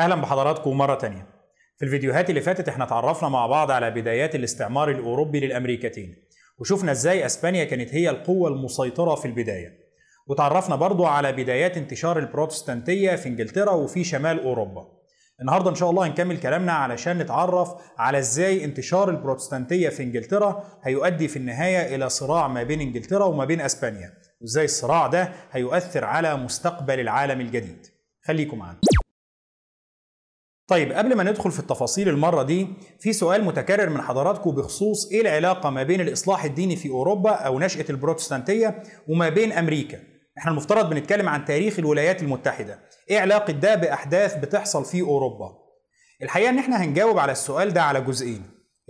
أهلا 0.00 0.14
بحضراتكم 0.14 0.78
مرة 0.78 0.94
تانية. 0.94 1.26
في 1.78 1.84
الفيديوهات 1.84 2.30
اللي 2.30 2.40
فاتت 2.40 2.68
إحنا 2.68 2.84
اتعرفنا 2.84 3.28
مع 3.28 3.46
بعض 3.46 3.70
على 3.70 3.90
بدايات 3.90 4.34
الاستعمار 4.34 4.90
الأوروبي 4.90 5.40
للأمريكتين 5.40 6.16
وشفنا 6.58 6.92
إزاي 6.92 7.26
إسبانيا 7.26 7.64
كانت 7.64 7.94
هي 7.94 8.10
القوة 8.10 8.48
المسيطرة 8.48 9.14
في 9.14 9.24
البداية. 9.26 9.78
وتعرفنا 10.26 10.76
برضو 10.76 11.04
على 11.06 11.32
بدايات 11.32 11.76
انتشار 11.76 12.18
البروتستانتية 12.18 13.16
في 13.16 13.28
إنجلترا 13.28 13.70
وفي 13.70 14.04
شمال 14.04 14.42
أوروبا. 14.42 14.86
النهارده 15.40 15.70
إن 15.70 15.74
شاء 15.74 15.90
الله 15.90 16.06
هنكمل 16.06 16.40
كلامنا 16.40 16.72
علشان 16.72 17.18
نتعرف 17.18 17.74
على 17.98 18.18
إزاي 18.18 18.64
انتشار 18.64 19.10
البروتستانتية 19.10 19.88
في 19.88 20.02
إنجلترا 20.02 20.64
هيؤدي 20.82 21.28
في 21.28 21.36
النهاية 21.36 21.94
إلى 21.94 22.08
صراع 22.08 22.48
ما 22.48 22.62
بين 22.62 22.80
إنجلترا 22.80 23.24
وما 23.24 23.44
بين 23.44 23.60
إسبانيا 23.60 24.12
وإزاي 24.40 24.64
الصراع 24.64 25.06
ده 25.06 25.32
هيؤثر 25.52 26.04
على 26.04 26.36
مستقبل 26.36 27.00
العالم 27.00 27.40
الجديد. 27.40 27.86
خليكم 28.26 28.58
معانا. 28.58 28.78
طيب 30.70 30.92
قبل 30.92 31.14
ما 31.16 31.22
ندخل 31.22 31.50
في 31.50 31.58
التفاصيل 31.60 32.08
المرة 32.08 32.42
دي 32.42 32.66
في 33.00 33.12
سؤال 33.12 33.44
متكرر 33.44 33.88
من 33.88 34.00
حضراتكم 34.02 34.50
بخصوص 34.50 35.10
إيه 35.12 35.20
العلاقة 35.20 35.70
ما 35.70 35.82
بين 35.82 36.00
الإصلاح 36.00 36.44
الديني 36.44 36.76
في 36.76 36.88
أوروبا 36.88 37.30
أو 37.30 37.58
نشأة 37.60 37.84
البروتستانتية 37.90 38.82
وما 39.08 39.28
بين 39.28 39.52
أمريكا؟ 39.52 39.98
إحنا 40.38 40.50
المفترض 40.50 40.90
بنتكلم 40.90 41.28
عن 41.28 41.44
تاريخ 41.44 41.78
الولايات 41.78 42.22
المتحدة. 42.22 42.78
إيه 43.10 43.20
علاقة 43.20 43.52
ده 43.52 43.74
بأحداث 43.74 44.36
بتحصل 44.36 44.84
في 44.84 45.00
أوروبا؟ 45.00 45.52
الحقيقة 46.22 46.50
إن 46.50 46.58
إحنا 46.58 46.84
هنجاوب 46.84 47.18
على 47.18 47.32
السؤال 47.32 47.72
ده 47.72 47.82
على 47.82 48.00
جزئين. 48.00 48.42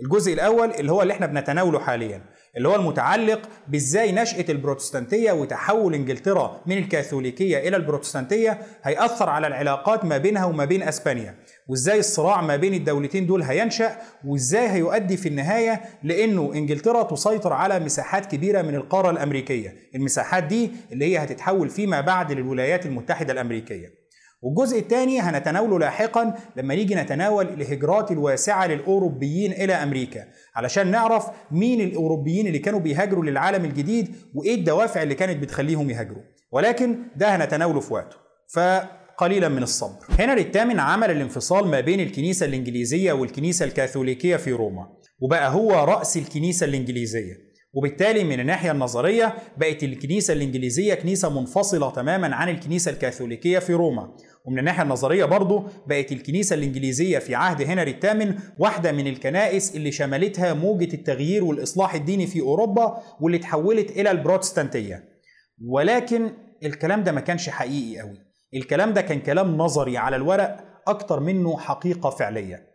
الجزء 0.03 0.33
الأول 0.33 0.71
اللي 0.71 0.91
هو 0.91 1.01
اللي 1.01 1.13
إحنا 1.13 1.25
بنتناوله 1.25 1.79
حاليا 1.79 2.21
اللي 2.57 2.69
هو 2.69 2.75
المتعلق 2.75 3.41
بإزاي 3.67 4.11
نشأة 4.11 4.45
البروتستانتية 4.49 5.31
وتحول 5.31 5.93
إنجلترا 5.93 6.61
من 6.65 6.77
الكاثوليكية 6.77 7.57
إلى 7.57 7.77
البروتستانتية 7.77 8.61
هيأثر 8.83 9.29
على 9.29 9.47
العلاقات 9.47 10.05
ما 10.05 10.17
بينها 10.17 10.45
وما 10.45 10.65
بين 10.65 10.83
أسبانيا. 10.83 11.35
وازاي 11.67 11.99
الصراع 11.99 12.41
ما 12.41 12.55
بين 12.55 12.73
الدولتين 12.73 13.27
دول 13.27 13.41
هينشأ 13.41 13.97
وازاي 14.25 14.69
هيؤدي 14.69 15.17
في 15.17 15.29
النهاية 15.29 15.81
لأنه 16.03 16.51
إنجلترا 16.55 17.03
تسيطر 17.03 17.53
على 17.53 17.79
مساحات 17.79 18.25
كبيرة 18.25 18.61
من 18.61 18.75
القارة 18.75 19.09
الأمريكية. 19.09 19.73
المساحات 19.95 20.43
دي 20.43 20.71
اللي 20.91 21.05
هي 21.05 21.17
هتتحول 21.23 21.69
فيما 21.69 22.01
بعد 22.01 22.31
للولايات 22.31 22.85
المتحدة 22.85 23.33
الأمريكية. 23.33 24.01
والجزء 24.41 24.79
الثاني 24.79 25.19
هنتناوله 25.19 25.79
لاحقا 25.79 26.33
لما 26.55 26.75
نيجي 26.75 26.95
نتناول 26.95 27.47
الهجرات 27.47 28.11
الواسعة 28.11 28.67
للأوروبيين 28.67 29.51
إلى 29.51 29.73
أمريكا 29.73 30.25
علشان 30.55 30.91
نعرف 30.91 31.27
مين 31.51 31.81
الأوروبيين 31.81 32.47
اللي 32.47 32.59
كانوا 32.59 32.79
بيهاجروا 32.79 33.25
للعالم 33.25 33.65
الجديد 33.65 34.15
وإيه 34.35 34.55
الدوافع 34.55 35.03
اللي 35.03 35.15
كانت 35.15 35.41
بتخليهم 35.43 35.89
يهاجروا. 35.89 36.23
ولكن 36.51 36.97
ده 37.15 37.35
هنتناوله 37.35 37.79
في 37.79 37.93
وقته. 37.93 38.17
فقليلا 39.21 39.49
من 39.49 39.63
الصبر. 39.63 40.05
هنري 40.19 40.41
الثامن 40.41 40.79
عمل 40.79 41.11
الانفصال 41.11 41.67
ما 41.67 41.79
بين 41.79 41.99
الكنيسة 41.99 42.45
الإنجليزية 42.45 43.13
والكنيسة 43.13 43.65
الكاثوليكية 43.65 44.35
في 44.35 44.51
روما 44.51 44.87
وبقى 45.19 45.53
هو 45.53 45.71
رأس 45.71 46.17
الكنيسة 46.17 46.65
الإنجليزية. 46.65 47.33
وبالتالي 47.73 48.23
من 48.23 48.39
الناحية 48.39 48.71
النظرية 48.71 49.35
بقت 49.57 49.83
الكنيسة 49.83 50.33
الإنجليزية 50.33 50.93
كنيسة 50.93 51.39
منفصلة 51.39 51.91
تماما 51.91 52.35
عن 52.35 52.49
الكنيسة 52.49 52.91
الكاثوليكية 52.91 53.59
في 53.59 53.73
روما. 53.73 54.15
ومن 54.45 54.59
الناحية 54.59 54.83
النظرية 54.83 55.25
برضه 55.25 55.65
بقت 55.87 56.11
الكنيسة 56.11 56.53
الإنجليزية 56.53 57.19
في 57.19 57.35
عهد 57.35 57.61
هنري 57.61 57.91
الثامن 57.91 58.35
واحدة 58.59 58.91
من 58.91 59.07
الكنائس 59.07 59.75
اللي 59.75 59.91
شملتها 59.91 60.53
موجة 60.53 60.93
التغيير 60.93 61.43
والإصلاح 61.43 61.95
الديني 61.95 62.27
في 62.27 62.41
أوروبا 62.41 62.97
واللي 63.19 63.37
تحولت 63.37 63.91
إلى 63.91 64.11
البروتستانتية. 64.11 65.03
ولكن 65.67 66.31
الكلام 66.63 67.03
ده 67.03 67.11
ما 67.11 67.21
كانش 67.21 67.49
حقيقي 67.49 67.99
قوي 68.01 68.30
الكلام 68.53 68.93
ده 68.93 69.01
كان 69.01 69.19
كلام 69.19 69.57
نظري 69.57 69.97
على 69.97 70.15
الورق 70.15 70.57
أكتر 70.87 71.19
منه 71.19 71.57
حقيقة 71.57 72.09
فعلية. 72.09 72.71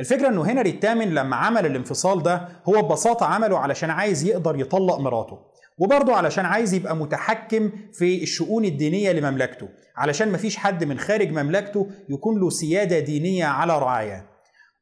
الفكرة 0.00 0.28
إنه 0.28 0.42
هنري 0.42 0.70
الثامن 0.70 1.14
لما 1.14 1.36
عمل 1.36 1.66
الانفصال 1.66 2.22
ده 2.22 2.48
هو 2.68 2.82
ببساطة 2.82 3.26
عمله 3.26 3.58
علشان 3.58 3.90
عايز 3.90 4.24
يقدر 4.24 4.60
يطلق 4.60 4.98
مراته 4.98 5.38
وبرضه 5.78 6.14
علشان 6.16 6.44
عايز 6.44 6.74
يبقى 6.74 6.96
متحكم 6.96 7.70
في 7.92 8.22
الشؤون 8.22 8.64
الدينية 8.64 9.12
لمملكته 9.12 9.68
علشان 9.96 10.32
مفيش 10.32 10.56
حد 10.56 10.84
من 10.84 10.98
خارج 10.98 11.30
مملكته 11.30 11.86
يكون 12.08 12.40
له 12.40 12.50
سيادة 12.50 12.98
دينية 12.98 13.44
على 13.44 13.78
رعاياه. 13.78 14.29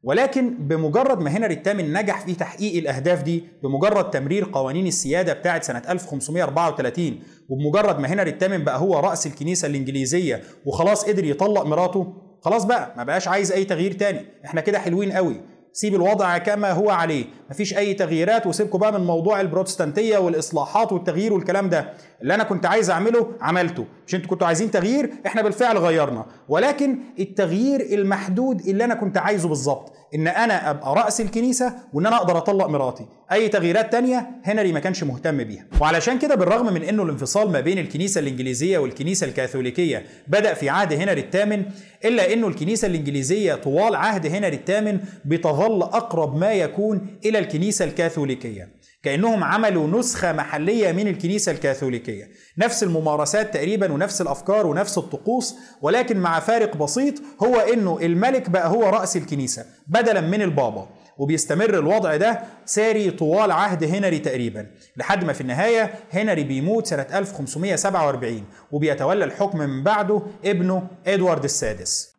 ولكن 0.03 0.55
بمجرد 0.69 1.21
ما 1.21 1.31
هنري 1.31 1.55
الثامن 1.55 1.93
نجح 1.93 2.21
في 2.27 2.35
تحقيق 2.35 2.77
الأهداف 2.79 3.23
دي 3.23 3.45
بمجرد 3.63 4.11
تمرير 4.11 4.49
قوانين 4.53 4.87
السيادة 4.87 5.33
بتاعة 5.33 5.61
سنة 5.63 5.83
1534 5.89 7.19
وبمجرد 7.49 7.99
ما 7.99 8.09
هنري 8.09 8.31
الثامن 8.31 8.65
بقى 8.65 8.79
هو 8.79 8.99
رأس 9.01 9.27
الكنيسة 9.27 9.67
الإنجليزية 9.69 10.43
وخلاص 10.67 11.05
قدر 11.05 11.25
يطلق 11.25 11.63
مراته 11.67 12.13
خلاص 12.43 12.65
بقى 12.65 12.95
ما 12.97 13.05
بقاش 13.05 13.29
عايز 13.29 13.53
أي 13.53 13.65
تغيير 13.65 13.93
تاني. 13.93 14.21
إحنا 14.45 14.61
كده 14.61 14.79
حلوين 14.79 15.13
قوي. 15.13 15.41
سيب 15.73 15.95
الوضع 15.95 16.39
كما 16.39 16.73
هو 16.73 16.91
عليه. 16.91 17.25
مفيش 17.51 17.77
أي 17.79 17.95
تغييرات 17.95 18.47
وسيبكم 18.47 18.79
بقى 18.79 18.93
من 19.01 19.07
موضوع 19.07 19.41
البروتستانتية 19.41 20.19
والإصلاحات 20.19 20.93
والتغيير 20.93 21.33
والكلام 21.33 21.69
ده. 21.69 21.93
اللي 22.23 22.34
أنا 22.34 22.45
كنت 22.45 22.67
عايز 22.67 22.91
أعمله 22.91 23.33
عملته. 23.41 23.84
مش 24.06 24.15
أنتوا 24.15 24.31
كنتوا 24.31 24.47
عايزين 24.47 24.71
تغيير؟ 24.71 25.11
إحنا 25.27 25.43
بالفعل 25.43 25.79
غيرنا. 25.79 26.27
ولكن 26.49 26.99
التغيير 27.19 27.81
المحدود 27.81 28.61
اللي 28.61 28.84
أنا 28.84 28.95
كنت 28.95 29.19
عايزه 29.19 29.49
بالظبط 29.49 29.93
إن 30.15 30.29
أنا 30.29 30.71
أبقى 30.71 30.95
رأس 30.95 31.21
الكنيسة 31.21 31.73
وإن 31.93 32.06
أنا 32.06 32.17
أقدر 32.17 32.39
أطلق 32.39 32.67
مراتي. 32.67 33.06
أي 33.33 33.49
تغييرات 33.49 33.93
تانية 33.93 34.31
هنري 34.45 34.73
ما 34.73 34.81
كانش 34.81 35.05
مهتم 35.05 35.45
بيها. 35.45 35.67
وعلشان 35.81 36.19
كده 36.19 36.34
بالرغم 36.34 36.75
من 36.75 36.83
إنه 36.83 37.03
الانفصال 37.03 37.51
ما 37.53 37.61
بين 37.61 37.79
الكنيسة 37.79 38.19
الإنجليزية 38.19 38.79
والكنيسة 38.79 39.27
الكاثوليكية 39.27 40.06
بدأ 40.29 40.55
في 40.55 40.69
عهد 40.69 40.93
هنري 40.93 41.21
الثامن 41.21 41.62
إلا 42.05 42.33
إنه 42.33 42.49
الكنيسة 42.49 42.87
الإنجليزية 42.89 43.55
طوال 43.55 43.95
عهد 43.95 44.27
هنري 44.27 44.56
الثامن 44.56 45.00
بتظل 45.25 45.83
أقرب 45.83 46.37
ما 46.37 46.53
يكون 46.53 47.06
إلى 47.25 47.39
الكنيسة 47.39 47.85
الكاثوليكية. 47.85 48.78
كأنهم 49.03 49.45
عملوا 49.45 49.87
نسخة 49.99 50.33
محلية 50.33 50.93
من 50.93 51.09
الكنيسة 51.09 51.53
الكاثوليكية. 51.53 52.29
نفس 52.59 52.83
الممارسات 52.83 53.55
تقريبا 53.55 53.93
ونفس 53.93 54.21
الأفكار 54.21 54.67
ونفس 54.67 54.99
الطقوس 54.99 55.55
ولكن 55.83 56.17
مع 56.17 56.41
فارق 56.41 56.77
بسيط 56.77 57.15
هو 57.43 57.57
إنه 57.57 57.99
الملك 58.03 58.51
بقى 58.51 58.69
هو 58.69 58.89
رأس 58.89 59.17
الكنيسة 59.17 59.65
بدلا 59.87 60.21
من 60.21 60.43
البابا. 60.43 60.89
وبيستمر 61.19 61.79
الوضع 61.79 62.17
ده 62.17 62.41
ساري 62.65 63.11
طوال 63.11 63.51
عهد 63.51 63.85
هنري 63.85 64.19
تقريبا 64.19 64.67
لحد 64.97 65.25
ما 65.25 65.33
في 65.33 65.41
النهاية 65.41 65.95
هنري 66.13 66.45
بيموت 66.45 66.87
سنة 66.87 67.07
1547 67.15 68.45
وبيتولى 68.73 69.25
الحكم 69.25 69.59
من 69.59 69.83
بعده 69.85 70.23
ابنه 70.45 70.89
إدوارد 71.07 71.45
السادس. 71.45 72.15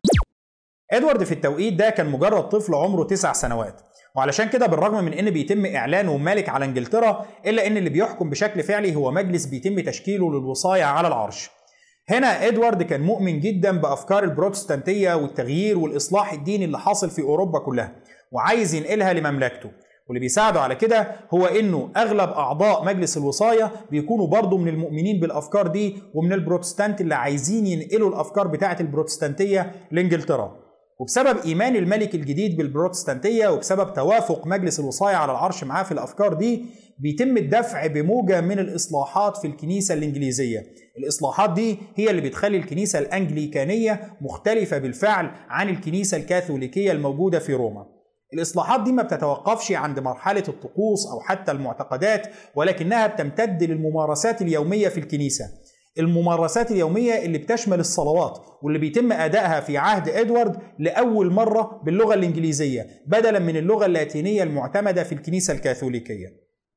إدوارد 0.92 1.24
في 1.24 1.32
التوقيت 1.32 1.74
ده 1.74 1.90
كان 1.90 2.10
مجرد 2.10 2.50
طفل 2.50 2.76
عمره 2.76 3.04
تسع 3.04 3.34
سنوات. 3.34 3.82
وعلشان 4.16 4.50
كده 4.50 4.68
بالرغم 4.68 5.04
من 5.04 5.14
إن 5.14 5.30
بيتم 5.30 5.66
اعلانه 5.66 6.18
ملك 6.18 6.50
على 6.50 6.66
إنجلترا 6.66 7.26
إلا 7.46 7.68
إن 7.68 7.78
اللي 7.78 7.90
بيحكم 7.90 8.30
بشكل 8.30 8.64
فعلي 8.64 8.96
هو 8.96 9.12
مجلس 9.12 9.46
بيتم 9.46 9.80
تشكيله 9.80 10.32
للوصاية 10.32 10.84
على 10.84 11.08
العرش. 11.08 11.50
هنا 12.10 12.48
إدوارد 12.48 12.84
كان 12.84 13.02
مؤمن 13.02 13.40
جدا 13.40 13.72
بأفكار 13.82 14.24
البروتستانتية 14.24 15.14
والتغيير 15.14 15.78
والإصلاح 15.78 16.34
الديني 16.34 16.66
اللي 16.66 16.80
حاصل 16.80 17.10
في 17.10 17.22
أوروبا 17.22 17.60
كلها 17.60 17.96
وعايز 18.32 18.74
ينقلها 18.74 19.14
لمملكته. 19.14 19.70
واللي 20.08 20.20
بيساعده 20.20 20.62
على 20.62 20.76
كده 20.76 21.16
هو 21.34 21.46
إنه 21.46 21.90
أغلب 21.98 22.30
أعضاء 22.30 22.86
مجلس 22.86 23.18
الوصايه 23.18 23.72
بيكونوا 23.92 24.28
برضه 24.28 24.58
من 24.58 24.68
المؤمنين 24.68 25.20
بالأفكار 25.20 25.68
دي 25.68 25.96
ومن 26.14 26.34
البروتستانت 26.34 27.02
اللي 27.02 27.16
عايزين 27.16 27.68
ينقلوا 27.68 28.10
الأفكار 28.10 28.48
بتاعة 28.48 28.78
البروتستانتية 28.80 29.72
لإنجلترا. 29.92 30.69
وبسبب 31.00 31.38
إيمان 31.46 31.76
الملك 31.76 32.16
الجديد 32.16 32.58
بالبروتستانتية 32.58 33.48
وبسبب 33.48 33.94
توافق 33.94 34.48
مجلس 34.48 34.80
الوصايه 34.80 35.16
على 35.16 35.32
العرش 35.32 35.64
معاه 35.64 35.84
في 35.84 35.92
الأفكار 35.92 36.34
دي 36.34 36.66
بيتم 37.00 37.38
الدفع 37.38 37.88
بموجة 37.88 38.42
من 38.42 38.60
الإصلاحات 38.60 39.38
في 39.38 39.48
الكنيسة 39.48 39.94
الإنجليزية. 39.94 40.66
الإصلاحات 40.98 41.54
دي 41.54 41.78
هي 41.96 42.10
اللي 42.10 42.22
بتخلي 42.22 42.58
الكنيسة 42.58 43.00
الأنجليكانية 43.00 44.18
مختلفة 44.22 44.78
بالفعل 44.78 45.32
عن 45.50 45.70
الكنيسة 45.70 46.18
الكاثوليكية 46.18 46.92
الموجودة 46.92 47.40
في 47.40 47.54
روما. 47.54 47.86
الإصلاحات 48.34 48.84
دي 48.84 48.92
ما 48.92 49.04
بتتوقفش 49.04 49.72
عند 49.72 50.00
مرحلة 50.00 50.44
الطقوس 50.48 51.08
أو 51.08 51.20
حتى 51.20 51.52
المعتقدات 51.52 52.28
ولكنها 52.56 53.08
بتمتد 53.08 53.64
للممارسات 53.64 54.42
اليومية 54.42 54.88
في 54.88 55.00
الكنيسة. 55.00 55.46
الممارسات 55.98 56.72
اليومية 56.72 57.26
اللي 57.26 57.38
بتشمل 57.38 57.80
الصلوات 57.80 58.40
واللي 58.62 58.80
بيتم 58.80 59.12
أدائها 59.12 59.60
في 59.60 59.78
عهد 59.78 60.10
إدوارد 60.10 60.58
لأول 60.80 61.32
مرة 61.32 61.82
باللغة 61.86 62.14
الإنجليزية 62.14 62.88
بدلا 63.08 63.40
من 63.40 63.58
اللغة 63.58 63.86
اللاتينية 63.86 64.44
المعتمدة 64.44 65.04
في 65.04 65.12
الكنيسة 65.12 65.54
الكاثوليكية. 65.54 66.28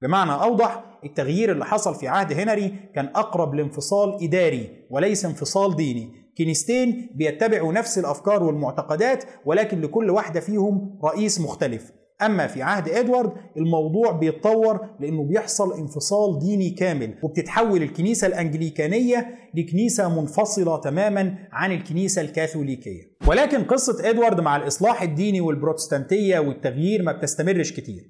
بمعنى 0.03 0.33
أوضح 0.33 0.85
التغيير 1.05 1.53
اللي 1.53 1.65
حصل 1.65 1.95
في 1.95 2.09
عهد 2.09 2.33
هنري 2.33 2.75
كان 2.95 3.07
أقرب 3.07 3.55
لانفصال 3.55 4.25
إداري 4.25 4.87
وليس 4.91 5.25
انفصال 5.25 5.77
ديني. 5.77 6.13
كنيستين 6.39 7.11
بيتبعوا 7.15 7.73
نفس 7.73 7.99
الأفكار 7.99 8.43
والمعتقدات 8.43 9.25
ولكن 9.45 9.81
لكل 9.81 10.11
واحدة 10.11 10.41
فيهم 10.41 10.99
رئيس 11.05 11.41
مختلف. 11.41 11.93
أما 12.23 12.47
في 12.47 12.63
عهد 12.63 12.89
إدوارد 12.89 13.33
الموضوع 13.57 14.13
بيتطور 14.13 14.81
لأنه 15.01 15.25
بيحصل 15.25 15.79
انفصال 15.79 16.39
ديني 16.39 16.71
كامل 16.71 17.15
وبتتحول 17.23 17.83
الكنيسة 17.83 18.27
الأنجليكانية 18.27 19.35
لكنيسة 19.55 20.21
منفصلة 20.21 20.81
تماما 20.81 21.39
عن 21.53 21.73
الكنيسة 21.73 22.23
الكاثوليكية. 22.23 23.03
ولكن 23.29 23.65
قصة 23.65 24.11
إدوارد 24.11 24.41
مع 24.41 24.57
الإصلاح 24.57 25.03
الديني 25.03 25.41
والبروتستانتية 25.41 26.39
والتغيير 26.39 27.03
ما 27.03 27.13
بتستمرش 27.13 27.73
كتير. 27.73 28.03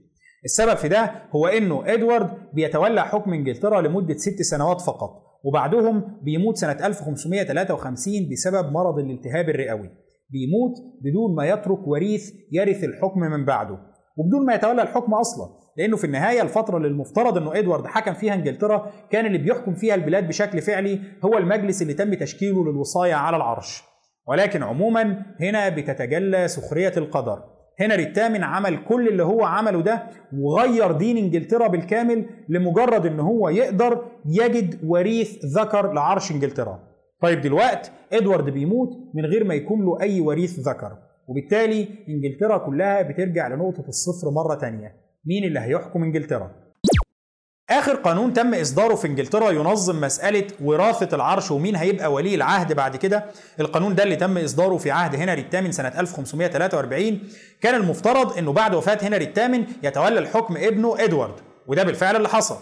السبب 0.44 0.76
في 0.76 0.88
ده 0.88 1.12
هو 1.36 1.46
إنه 1.46 1.82
إدوارد 1.94 2.30
بيتولى 2.54 3.04
حكم 3.04 3.32
إنجلترا 3.32 3.80
لمدة 3.80 4.16
ست 4.16 4.42
سنوات 4.42 4.80
فقط 4.80 5.10
وبعدهم 5.44 6.20
بيموت 6.22 6.56
سنة 6.56 6.86
1553 6.86 8.28
بسبب 8.32 8.72
مرض 8.72 8.98
الالتهاب 8.98 9.48
الرئوي. 9.48 9.90
بيموت 10.30 10.72
بدون 11.02 11.34
ما 11.36 11.46
يترك 11.46 11.88
وريث 11.88 12.30
يرث 12.52 12.84
الحكم 12.84 13.20
من 13.20 13.44
بعده. 13.44 13.78
وبدون 14.16 14.46
ما 14.46 14.54
يتولى 14.54 14.82
الحكم 14.82 15.14
أصلا 15.14 15.62
لأنه 15.76 15.96
في 15.96 16.04
النهاية 16.04 16.42
الفترة 16.42 16.76
اللي 16.76 16.88
المفترض 16.88 17.36
إنه 17.36 17.58
إدوارد 17.58 17.86
حكم 17.86 18.14
فيها 18.14 18.34
إنجلترا 18.34 18.90
كان 19.10 19.26
اللي 19.26 19.38
بيحكم 19.38 19.74
فيها 19.74 19.94
البلاد 19.94 20.28
بشكل 20.28 20.60
فعلي 20.62 21.00
هو 21.24 21.38
المجلس 21.38 21.82
اللي 21.82 21.94
تم 21.94 22.14
تشكيله 22.14 22.64
للوصايه 22.64 23.14
على 23.14 23.36
العرش. 23.36 23.82
ولكن 24.28 24.62
عموما 24.62 25.22
هنا 25.40 25.68
بتتجلى 25.68 26.48
سخرية 26.48 26.92
القدر. 26.96 27.42
هنري 27.80 28.02
الثامن 28.02 28.44
عمل 28.44 28.84
كل 28.84 29.08
اللي 29.08 29.22
هو 29.24 29.44
عمله 29.44 29.82
ده 29.82 30.02
وغير 30.38 30.92
دين 30.92 31.16
إنجلترا 31.16 31.68
بالكامل 31.68 32.26
لمجرد 32.48 33.06
إن 33.06 33.20
هو 33.20 33.48
يقدر 33.48 34.04
يجد 34.26 34.80
وريث 34.84 35.44
ذكر 35.44 35.92
لعرش 35.92 36.32
إنجلترا. 36.32 36.78
طيب 37.22 37.40
دلوقتي 37.40 37.90
إدوارد 38.12 38.50
بيموت 38.50 38.88
من 39.14 39.26
غير 39.26 39.44
ما 39.44 39.54
يكون 39.54 39.84
له 39.84 40.00
أي 40.00 40.20
وريث 40.20 40.58
ذكر. 40.58 40.98
وبالتالي 41.28 41.88
إنجلترا 42.08 42.58
كلها 42.58 43.02
بترجع 43.02 43.48
لنقطة 43.48 43.84
الصفر 43.88 44.30
مرة 44.30 44.54
تانية. 44.60 44.96
مين 45.26 45.44
اللي 45.44 45.60
هيحكم 45.60 46.02
إنجلترا؟ 46.02 46.50
آخر 47.70 47.94
قانون 47.94 48.32
تم 48.32 48.54
إصداره 48.54 48.94
في 48.94 49.06
إنجلترا 49.08 49.50
ينظم 49.50 50.00
مسألة 50.00 50.46
وراثة 50.64 51.16
العرش 51.16 51.50
ومين 51.50 51.76
هيبقى 51.76 52.12
ولي 52.12 52.34
العهد 52.34 52.72
بعد 52.72 52.96
كده. 52.96 53.24
القانون 53.60 53.94
ده 53.94 54.02
اللي 54.02 54.16
تم 54.16 54.38
إصداره 54.38 54.76
في 54.76 54.90
عهد 54.90 55.14
هنري 55.16 55.40
الثامن 55.40 55.72
سنة 55.72 55.88
1543 55.88 57.20
كان 57.60 57.74
المفترض 57.74 58.38
أنه 58.38 58.52
بعد 58.52 58.74
وفاة 58.74 58.98
هنري 59.02 59.24
الثامن 59.24 59.64
يتولى 59.82 60.18
الحكم 60.18 60.56
ابنه 60.56 61.04
إدوارد 61.04 61.34
وده 61.66 61.82
بالفعل 61.82 62.16
اللي 62.16 62.28
حصل. 62.28 62.56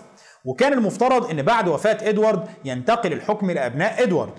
وكان 0.45 0.73
المفترض 0.73 1.31
أن 1.31 1.43
بعد 1.43 1.69
وفاة 1.69 2.09
إدوارد 2.09 2.43
ينتقل 2.65 3.13
الحكم 3.13 3.51
لأبناء 3.51 4.03
إدوارد. 4.03 4.33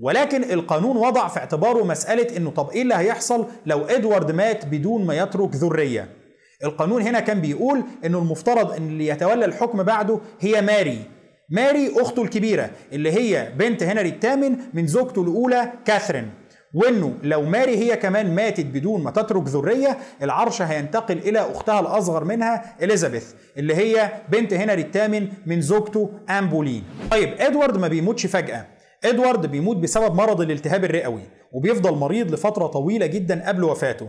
ولكن 0.00 0.44
القانون 0.52 0.96
وضع 0.96 1.28
في 1.28 1.38
اعتباره 1.38 1.84
مسألة 1.84 2.36
إنه 2.36 2.50
طب 2.50 2.70
إيه 2.70 2.82
اللي 2.82 2.94
هيحصل 2.94 3.46
لو 3.66 3.84
إدوارد 3.84 4.30
مات 4.32 4.66
بدون 4.66 5.04
ما 5.06 5.14
يترك 5.14 5.56
ذرية؟ 5.56 6.08
القانون 6.64 7.02
هنا 7.02 7.20
كان 7.20 7.40
بيقول 7.40 7.82
إنه 8.04 8.18
المفترض 8.18 8.72
إن 8.72 8.88
اللي 8.88 9.06
يتولى 9.06 9.44
الحكم 9.44 9.82
بعده 9.82 10.20
هي 10.40 10.62
ماري. 10.62 10.98
ماري 11.50 11.92
أخته 12.00 12.22
الكبيرة 12.22 12.70
اللي 12.92 13.12
هي 13.12 13.52
بنت 13.56 13.82
هنري 13.82 14.08
الثامن 14.08 14.56
من 14.74 14.86
زوجته 14.86 15.22
الأولى 15.22 15.72
كاثرين. 15.84 16.30
وإنه 16.74 17.14
لو 17.22 17.42
ماري 17.42 17.76
هي 17.76 17.96
كمان 17.96 18.34
ماتت 18.34 18.66
بدون 18.66 19.02
ما 19.02 19.10
تترك 19.10 19.48
ذرية 19.48 19.98
العرش 20.22 20.62
هينتقل 20.62 21.18
إلى 21.18 21.38
أختها 21.38 21.80
الأصغر 21.80 22.24
منها 22.24 22.76
إليزابيث 22.82 23.32
اللي 23.56 23.74
هي 23.74 24.12
بنت 24.28 24.52
هنري 24.52 24.82
الثامن 24.82 25.28
من 25.46 25.60
زوجته 25.60 26.10
ان 26.30 26.46
بولين 26.46 26.84
طيب 27.10 27.34
إدوارد 27.40 27.78
ما 27.78 27.88
بيموتش 27.88 28.26
فجأة. 28.26 28.66
إدوارد 29.04 29.46
بيموت 29.46 29.76
بسبب 29.76 30.14
مرض 30.14 30.40
الالتهاب 30.40 30.84
الرئوي 30.84 31.22
وبيفضل 31.52 31.94
مريض 31.94 32.32
لفترة 32.32 32.66
طويلة 32.66 33.06
جدا 33.06 33.48
قبل 33.48 33.64
وفاته. 33.64 34.08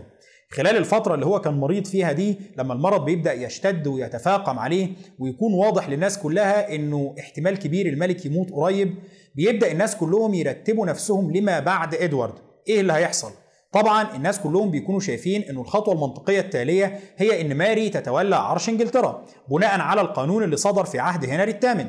خلال 0.50 0.76
الفترة 0.76 1.14
اللي 1.14 1.26
هو 1.26 1.40
كان 1.40 1.54
مريض 1.54 1.86
فيها 1.86 2.12
دي 2.12 2.36
لما 2.58 2.74
المرض 2.74 3.04
بيبدأ 3.04 3.32
يشتد 3.32 3.86
ويتفاقم 3.86 4.58
عليه 4.58 4.88
ويكون 5.18 5.54
واضح 5.54 5.88
للناس 5.88 6.18
كلها 6.18 6.74
إنه 6.74 7.14
احتمال 7.20 7.58
كبير 7.58 7.86
الملك 7.86 8.26
يموت 8.26 8.50
قريب 8.52 8.94
بيبدأ 9.34 9.72
الناس 9.72 9.96
كلهم 9.96 10.34
يرتبوا 10.34 10.86
نفسهم 10.86 11.32
لما 11.36 11.60
بعد 11.60 11.94
إدوارد. 11.94 12.34
إيه 12.68 12.80
اللي 12.80 12.92
هيحصل؟ 12.92 13.30
طبعا 13.72 14.16
الناس 14.16 14.40
كلهم 14.40 14.70
بيكونوا 14.70 15.00
شايفين 15.00 15.42
إنه 15.42 15.60
الخطوة 15.60 15.94
المنطقية 15.94 16.40
التالية 16.40 17.00
هي 17.16 17.40
إن 17.40 17.54
ماري 17.56 17.88
تتولى 17.88 18.36
عرش 18.36 18.68
إنجلترا 18.68 19.24
بناء 19.50 19.80
على 19.80 20.00
القانون 20.00 20.42
اللي 20.42 20.56
صدر 20.56 20.84
في 20.84 20.98
عهد 20.98 21.24
هنري 21.24 21.50
الثامن. 21.50 21.88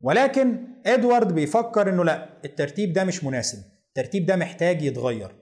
ولكن 0.00 0.58
إدوارد 0.86 1.34
بيفكر 1.34 1.88
إنه 1.88 2.04
لا 2.04 2.28
الترتيب 2.44 2.92
ده 2.92 3.04
مش 3.04 3.24
مناسب 3.24 3.58
الترتيب 3.88 4.26
ده 4.26 4.36
محتاج 4.36 4.82
يتغير. 4.82 5.34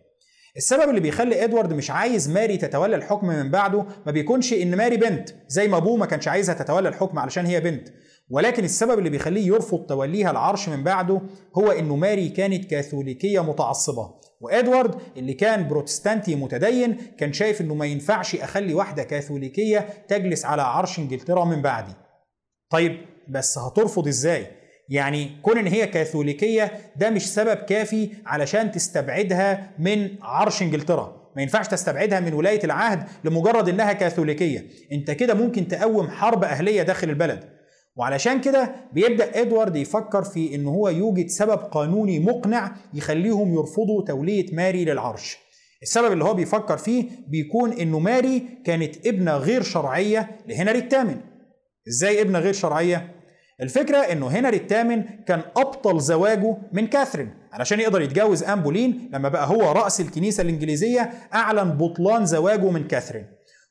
السبب 0.56 0.88
اللي 0.88 1.00
بيخلي 1.00 1.44
إدوارد 1.44 1.72
مش 1.72 1.90
عايز 1.90 2.30
ماري 2.30 2.56
تتولى 2.56 2.96
الحكم 2.96 3.26
من 3.26 3.50
بعده 3.50 3.86
ما 4.06 4.12
بيكونش 4.12 4.52
إن 4.52 4.76
ماري 4.76 4.96
بنت 4.96 5.30
زي 5.48 5.68
ما 5.68 5.76
أبوه 5.76 5.96
ما 5.96 6.06
كانش 6.06 6.28
عايزها 6.28 6.54
تتولى 6.54 6.88
الحكم 6.88 7.18
علشان 7.18 7.46
هي 7.46 7.60
بنت. 7.60 7.88
ولكن 8.30 8.64
السبب 8.64 8.98
اللي 8.98 9.10
بيخليه 9.10 9.46
يرفض 9.46 9.86
توليها 9.86 10.30
العرش 10.30 10.68
من 10.68 10.84
بعده 10.84 11.20
هو 11.58 11.70
إنه 11.70 11.96
ماري 11.96 12.28
كانت 12.28 12.64
كاثوليكية 12.64 13.42
متعصبة. 13.42 14.14
وإدوارد 14.40 14.94
اللي 15.16 15.34
كان 15.34 15.68
بروتستانتي 15.68 16.34
متدين 16.34 16.96
كان 17.18 17.32
شايف 17.32 17.60
إنه 17.60 17.74
ما 17.74 17.86
ينفعش 17.86 18.34
أخلي 18.36 18.74
واحدة 18.74 19.02
كاثوليكية 19.02 19.78
تجلس 20.08 20.44
على 20.44 20.62
عرش 20.62 20.98
إنجلترا 20.98 21.44
من 21.44 21.62
بعدي. 21.62 21.92
طيب 22.70 23.13
بس 23.28 23.58
هترفض 23.58 24.08
إزاي؟ 24.08 24.46
يعني 24.88 25.30
كون 25.42 25.58
إن 25.58 25.66
هي 25.66 25.86
كاثوليكية 25.86 26.72
ده 26.96 27.10
مش 27.10 27.34
سبب 27.34 27.56
كافي 27.56 28.10
علشان 28.26 28.70
تستبعدها 28.70 29.70
من 29.78 30.08
عرش 30.22 30.62
إنجلترا. 30.62 31.24
ما 31.36 31.42
ينفعش 31.42 31.68
تستبعدها 31.68 32.20
من 32.20 32.32
ولاية 32.32 32.64
العهد 32.64 33.08
لمجرد 33.24 33.68
إنها 33.68 33.92
كاثوليكية. 33.92 34.64
أنت 34.92 35.10
كده 35.10 35.34
ممكن 35.34 35.68
تقوم 35.68 36.08
حرب 36.08 36.44
أهلية 36.44 36.82
داخل 36.82 37.10
البلد. 37.10 37.44
وعلشان 37.96 38.40
كده 38.40 38.74
بيبدأ 38.92 39.40
إدوارد 39.40 39.76
يفكر 39.76 40.22
في 40.24 40.54
إن 40.54 40.66
هو 40.66 40.88
يوجد 40.88 41.28
سبب 41.28 41.58
قانوني 41.58 42.18
مقنع 42.18 42.76
يخليهم 42.94 43.54
يرفضوا 43.54 44.04
تولية 44.06 44.54
ماري 44.54 44.84
للعرش. 44.84 45.36
السبب 45.82 46.12
اللي 46.12 46.24
هو 46.24 46.34
بيفكر 46.34 46.76
فيه 46.76 47.04
بيكون 47.28 47.72
إنه 47.72 47.98
ماري 47.98 48.42
كانت 48.64 49.06
ابنة 49.06 49.36
غير 49.36 49.62
شرعية 49.62 50.30
لهنري 50.48 50.78
الثامن 50.78 51.20
إزاي 51.88 52.20
ابنة 52.20 52.38
غير 52.38 52.52
شرعية؟ 52.52 53.13
الفكرة 53.60 53.96
إنه 53.98 54.26
هنري 54.28 54.56
الثامن 54.56 55.02
كان 55.26 55.42
أبطل 55.56 56.00
زواجه 56.00 56.56
من 56.72 56.86
كاثرين 56.86 57.34
علشان 57.52 57.80
يقدر 57.80 58.02
يتجوز 58.02 58.42
ان 58.42 58.60
بولين 58.60 59.10
لما 59.12 59.28
بقى 59.28 59.48
هو 59.48 59.72
رأس 59.72 60.00
الكنيسة 60.00 60.42
الإنجليزية 60.42 61.10
أعلن 61.34 61.70
بطلان 61.70 62.26
زواجه 62.26 62.70
من 62.70 62.86
كاثرين. 62.88 63.26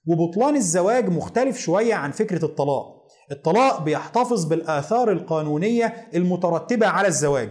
وبطلان 0.07 0.55
الزواج 0.55 1.09
مختلف 1.09 1.57
شوية 1.57 1.93
عن 1.93 2.11
فكرة 2.11 2.45
الطلاق. 2.45 3.07
الطلاق 3.31 3.81
بيحتفظ 3.81 4.45
بالآثار 4.45 5.11
القانونية 5.11 5.93
المترتبة 6.15 6.87
على 6.87 7.07
الزواج. 7.07 7.49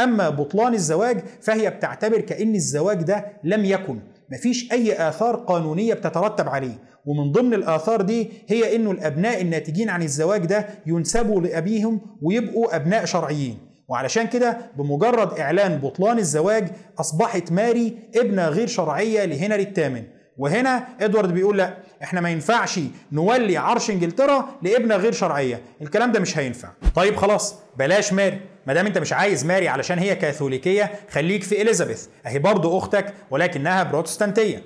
أما 0.00 0.28
بطلان 0.30 0.74
الزواج 0.74 1.18
فهي 1.42 1.70
بتعتبر 1.70 2.20
كأن 2.20 2.54
الزواج 2.54 3.02
ده 3.02 3.26
لم 3.44 3.64
يكن. 3.64 4.00
مفيش 4.32 4.72
أي 4.72 5.08
آثار 5.08 5.36
قانونية 5.36 5.94
بتترتب 5.94 6.48
عليه. 6.48 6.78
ومن 7.06 7.32
ضمن 7.32 7.54
الآثار 7.54 8.02
دي 8.02 8.30
هي 8.48 8.76
إنه 8.76 8.90
الأبناء 8.90 9.40
الناتجين 9.42 9.90
عن 9.90 10.02
الزواج 10.02 10.46
ده 10.46 10.66
ينسبوا 10.86 11.40
لأبيهم 11.40 12.00
ويبقوا 12.22 12.76
أبناء 12.76 13.04
شرعيين. 13.04 13.58
وعلشان 13.88 14.26
كده 14.26 14.58
بمجرد 14.76 15.38
إعلان 15.40 15.78
بطلان 15.78 16.18
الزواج 16.18 16.68
أصبحت 17.00 17.52
ماري 17.52 17.98
ابنة 18.16 18.48
غير 18.48 18.66
شرعية 18.66 19.24
لهنري 19.24 19.62
الثامن 19.62 20.02
وهنا 20.38 20.86
إدوارد 21.00 21.34
بيقول 21.34 21.58
لأ 21.58 21.74
إحنا 22.02 22.20
ما 22.20 22.30
ينفعش 22.30 22.80
نولي 23.12 23.56
عرش 23.56 23.90
إنجلترا 23.90 24.48
لابنة 24.62 24.96
غير 24.96 25.12
شرعية. 25.12 25.60
الكلام 25.82 26.12
ده 26.12 26.20
مش 26.20 26.38
هينفع. 26.38 26.68
طيب 26.94 27.16
خلاص 27.16 27.54
بلاش 27.78 28.12
ماري. 28.12 28.40
ما 28.66 28.74
دام 28.74 28.86
أنت 28.86 28.98
مش 28.98 29.12
عايز 29.12 29.46
ماري 29.46 29.68
علشان 29.68 29.98
هي 29.98 30.16
كاثوليكية 30.16 30.90
خليك 31.10 31.42
في 31.42 31.62
إليزابيث. 31.62 32.06
أهي 32.26 32.38
برضه 32.38 32.78
أختك 32.78 33.14
ولكنها 33.30 33.82
بروتستانتية. 33.82 34.62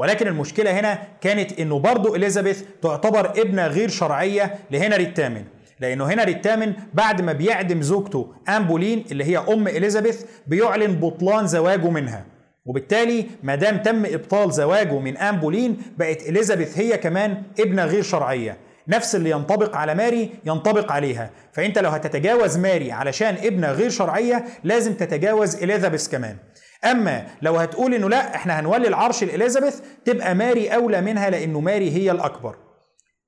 ولكن 0.00 0.28
المشكلة 0.28 0.80
هنا 0.80 0.98
كانت 1.20 1.60
إنه 1.60 1.78
برضه 1.78 2.16
إليزابيث 2.16 2.62
تعتبر 2.82 3.30
ابنة 3.40 3.66
غير 3.66 3.88
شرعية 3.88 4.54
لهنري 4.70 5.04
الثامن 5.04 5.44
لأنه 5.80 6.04
هنري 6.04 6.32
الثامن 6.32 6.72
بعد 6.94 7.22
ما 7.22 7.32
بيعدم 7.32 7.82
زوجته 7.82 8.32
ان 8.48 8.64
بولين 8.64 9.04
اللي 9.12 9.24
هي 9.24 9.38
أم 9.38 9.68
إليزابيث 9.68 10.24
بيعلن 10.46 10.94
بطلان 10.94 11.46
زواجه 11.46 11.90
منها. 11.90 12.24
وبالتالي 12.66 13.26
ما 13.42 13.54
دام 13.54 13.76
تم 13.76 14.06
إبطال 14.06 14.52
زواجه 14.52 14.98
من 14.98 15.16
ان 15.16 15.36
بولين 15.36 15.76
بقت 15.98 16.22
إليزابيث 16.22 16.78
هي 16.78 16.96
كمان 16.96 17.42
ابنة 17.60 17.84
غير 17.84 18.02
شرعية. 18.02 18.56
نفس 18.88 19.14
اللي 19.14 19.30
ينطبق 19.30 19.76
على 19.76 19.94
ماري 19.94 20.30
ينطبق 20.44 20.92
عليها. 20.92 21.30
فأنت 21.52 21.78
لو 21.78 21.90
هتتجاوز 21.90 22.58
ماري 22.58 22.92
علشان 22.92 23.34
ابنة 23.34 23.72
غير 23.72 23.90
شرعية 23.90 24.44
لازم 24.64 24.94
تتجاوز 24.94 25.62
إليزابيث 25.62 26.08
كمان. 26.08 26.36
أما 26.84 27.26
لو 27.42 27.56
هتقول 27.56 27.94
إنه 27.94 28.08
لا 28.08 28.34
إحنا 28.34 28.60
هنولي 28.60 28.88
العرش 28.88 29.24
لإليزابيث 29.24 29.80
تبقى 30.04 30.34
ماري 30.34 30.68
أولى 30.68 31.00
منها 31.00 31.30
لأنه 31.30 31.60
ماري 31.60 31.90
هي 31.90 32.10
الأكبر. 32.10 32.56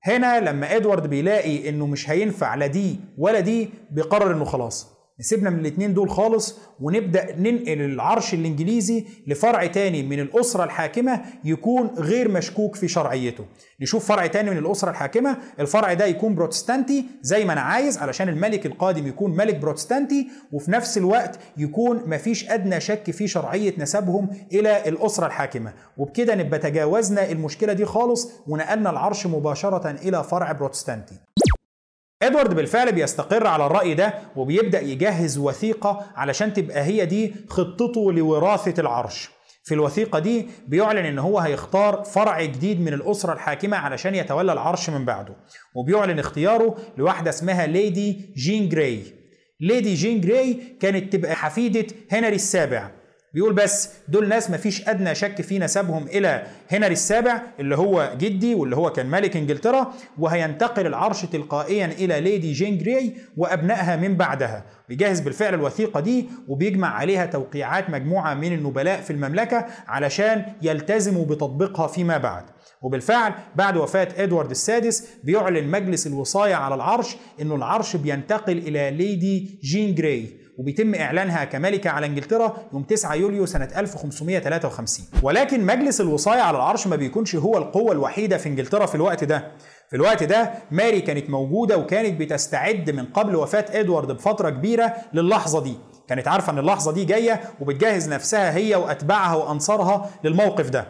هنا 0.05 0.41
لما 0.41 0.77
إدوارد 0.77 1.07
بيلاقي 1.07 1.69
إنه 1.69 1.87
مش 1.87 2.11
هينفع 2.11 2.55
لا 2.55 2.67
دي 2.67 3.01
ولا 3.19 3.41
دي 3.41 3.71
بيقرر 3.91 4.33
إنه 4.33 4.45
خلاص. 4.45 4.92
نسيبنا 5.23 5.50
من 5.50 5.59
الاثنين 5.59 5.95
دول 5.95 6.11
خالص 6.11 6.59
ونبدأ 6.81 7.37
ننقل 7.38 7.81
العرش 7.81 8.35
الإنجليزي 8.35 9.05
لفرع 9.26 9.67
تاني 9.67 10.02
من 10.02 10.21
الأسرة 10.21 10.64
الحاكمة 10.64 11.21
يكون 11.45 11.87
غير 11.99 12.29
مشكوك 12.29 12.76
في 12.76 12.88
شرعيته. 12.88 13.45
نشوف 13.81 14.09
فرع 14.09 14.26
تاني 14.26 14.50
من 14.50 14.57
الأسرة 14.59 14.91
الحاكمة 14.91 15.37
الفرع 15.61 15.93
ده 15.93 16.05
يكون 16.07 16.35
بروتستانتي 16.35 17.05
زي 17.23 17.45
ما 17.45 17.52
أنا 17.52 17.61
عايز 17.61 17.99
علشان 17.99 18.29
الملك 18.29 18.67
القادم 18.67 19.07
يكون 19.07 19.37
ملك 19.37 19.57
بروتستانتي 19.57 20.29
وفي 20.52 20.71
نفس 20.71 20.99
الوقت 20.99 21.38
يكون 21.57 22.02
مفيش 22.07 22.50
أدنى 22.50 22.81
شك 22.81 23.11
في 23.11 23.29
شرعية 23.29 23.75
نسبهم 23.79 24.29
إلى 24.52 24.88
الأسرة 24.88 25.26
الحاكمة. 25.26 25.73
وبكده 25.99 26.35
نبقى 26.35 26.59
تجاوزنا 26.59 27.31
المشكلة 27.31 27.73
دي 27.73 27.85
خالص 27.85 28.31
ونقلنا 28.47 28.91
العرش 28.91 29.26
مباشرة 29.26 29.91
إلى 29.91 30.25
فرع 30.25 30.52
بروتستانتي. 30.52 31.14
إدوارد 32.23 32.55
بالفعل 32.55 32.93
بيستقر 32.93 33.47
على 33.47 33.67
الرأي 33.67 33.95
ده 33.95 34.14
وبيبدأ 34.37 34.81
يجهز 34.81 35.38
وثيقة 35.38 36.07
علشان 36.17 36.52
تبقى 36.52 36.83
هي 36.85 37.07
دي 37.07 37.35
خطته 37.49 38.12
لوراثة 38.12 38.81
العرش. 38.81 39.31
في 39.64 39.75
الوثيقة 39.75 40.19
دي 40.19 40.47
بيعلن 40.69 41.05
إن 41.07 41.19
هو 41.19 41.38
هيختار 41.38 42.02
فرع 42.05 42.43
جديد 42.43 42.81
من 42.81 42.93
الأسرة 42.93 43.33
الحاكمة 43.33 43.76
علشان 43.76 44.14
يتولى 44.14 44.52
العرش 44.52 44.91
من 44.91 45.05
بعده 45.05 45.37
وبيعلن 45.75 46.19
اختياره 46.19 46.76
لواحدة 46.99 47.31
اسمها 47.31 47.67
ليدي 47.67 48.35
جين 48.37 48.69
جراي. 48.69 49.02
ليدي 49.61 49.95
جين 49.95 50.21
جراي 50.21 50.59
كانت 50.81 51.12
تبقى 51.12 51.35
حفيدة 51.35 51.87
هنري 52.12 52.35
السابع. 52.35 52.91
بيقول 53.35 53.53
بس 53.53 53.89
دول 54.09 54.29
ناس 54.29 54.51
مفيش 54.51 54.89
أدنى 54.89 55.15
شك 55.15 55.41
في 55.43 55.59
نسبهم 55.59 56.07
إلى 56.07 56.47
هنري 56.71 56.93
السابع 56.93 57.43
اللي 57.61 57.77
هو 57.77 58.12
جدي 58.19 58.55
واللي 58.55 58.77
هو 58.77 58.91
كان 58.93 59.07
ملك 59.07 59.37
إنجلترا 59.37 59.93
وهينتقل 60.19 60.87
العرش 60.87 61.25
تلقائيا 61.25 61.87
إلى 61.87 62.21
ليدي 62.21 62.53
جين 62.53 62.79
جراي 62.79 63.12
وأبنائها 63.37 63.97
من 63.97 64.17
بعدها. 64.17 64.65
بيجهز 64.89 65.21
بالفعل 65.21 65.55
الوثيقة 65.55 66.01
دي 66.01 66.29
وبيجمع 66.49 66.89
عليها 66.95 67.27
توقيعات 67.27 67.91
مجموعة 67.91 68.35
من 68.35 68.53
النبلاء 68.53 69.01
في 69.01 69.12
المملكة 69.12 69.67
علشان 69.87 70.45
يلتزموا 70.62 71.25
بتطبيقها 71.25 71.87
فيما 71.87 72.19
بعد. 72.19 72.45
وبالفعل 72.83 73.33
بعد 73.57 73.77
وفاة 73.77 74.09
إدوارد 74.17 74.51
السادس 74.51 75.09
بيعلن 75.25 75.69
مجلس 75.69 76.07
الوصاية 76.07 76.55
على 76.55 76.75
العرش 76.75 77.17
إنه 77.41 77.55
العرش 77.55 77.97
بينتقل 77.97 78.59
إلى 78.59 78.91
ليدي 78.91 79.59
جين 79.62 79.95
جراي 79.95 80.42
وبيتم 80.62 80.95
إعلانها 80.95 81.45
كملكة 81.45 81.90
على 81.90 82.07
إنجلترا 82.07 82.57
يوم 82.73 82.83
9 82.83 83.14
يوليو 83.14 83.47
سنة 83.47 83.69
1553 83.76 85.07
ولكن 85.23 85.66
مجلس 85.66 86.00
الوصاية 86.00 86.40
على 86.40 86.57
العرش 86.57 86.87
ما 86.87 86.97
بيكونش 86.97 87.35
هو 87.37 87.59
القوة 87.59 87.92
الوحيدة 87.92 88.37
في 88.37 88.49
إنجلترا 88.49 88.87
في 88.87 88.95
الوقت 88.95 89.25
ده. 89.25 89.52
في 89.90 89.97
الوقت 89.97 90.23
ده 90.23 90.50
ماري 90.71 91.00
كانت 91.00 91.31
موجودة 91.31 91.76
وكانت 91.78 92.21
بتستعد 92.21 92.90
من 92.90 93.04
قبل 93.04 93.37
وفاة 93.37 93.64
إدوارد 93.71 94.12
بفترة 94.12 94.50
كبيرة 94.50 94.92
للحظة 95.12 95.62
دي. 95.62 95.75
كانت 96.09 96.28
عارفة 96.28 96.52
أن 96.52 96.59
اللحظة 96.59 96.92
دي 96.92 97.04
جاية 97.04 97.40
وبتجهز 97.61 98.09
نفسها 98.09 98.57
هي 98.57 98.75
وأتباعها 98.75 99.35
وأنصارها 99.35 100.11
للموقف 100.25 100.71
ده. 100.71 100.87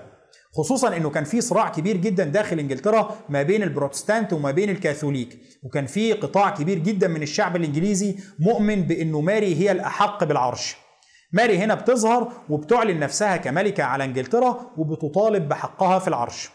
خصوصا 0.54 0.96
إنه 0.96 1.10
كان 1.10 1.24
في 1.24 1.40
صراع 1.40 1.68
كبير 1.68 1.96
جدا 1.96 2.24
داخل 2.24 2.58
إنجلترا 2.58 3.16
ما 3.28 3.42
بين 3.42 3.62
البروتستانت 3.62 4.32
وما 4.32 4.50
بين 4.50 4.70
الكاثوليك. 4.70 5.38
وكان 5.62 5.86
في 5.86 6.12
قطاع 6.12 6.50
كبير 6.50 6.78
جدا 6.78 7.08
من 7.08 7.22
الشعب 7.22 7.56
الإنجليزي 7.56 8.16
مؤمن 8.38 8.82
بإنه 8.82 9.20
ماري 9.20 9.54
هي 9.56 9.72
الأحق 9.72 10.24
بالعرش. 10.24 10.76
ماري 11.32 11.58
هنا 11.58 11.74
بتظهر 11.74 12.32
وبتعلن 12.48 13.00
نفسها 13.00 13.36
كملكة 13.36 13.84
على 13.84 14.04
إنجلترا 14.04 14.70
وبتطالب 14.76 15.48
بحقها 15.48 15.98
في 15.98 16.08
العرش. 16.08 16.50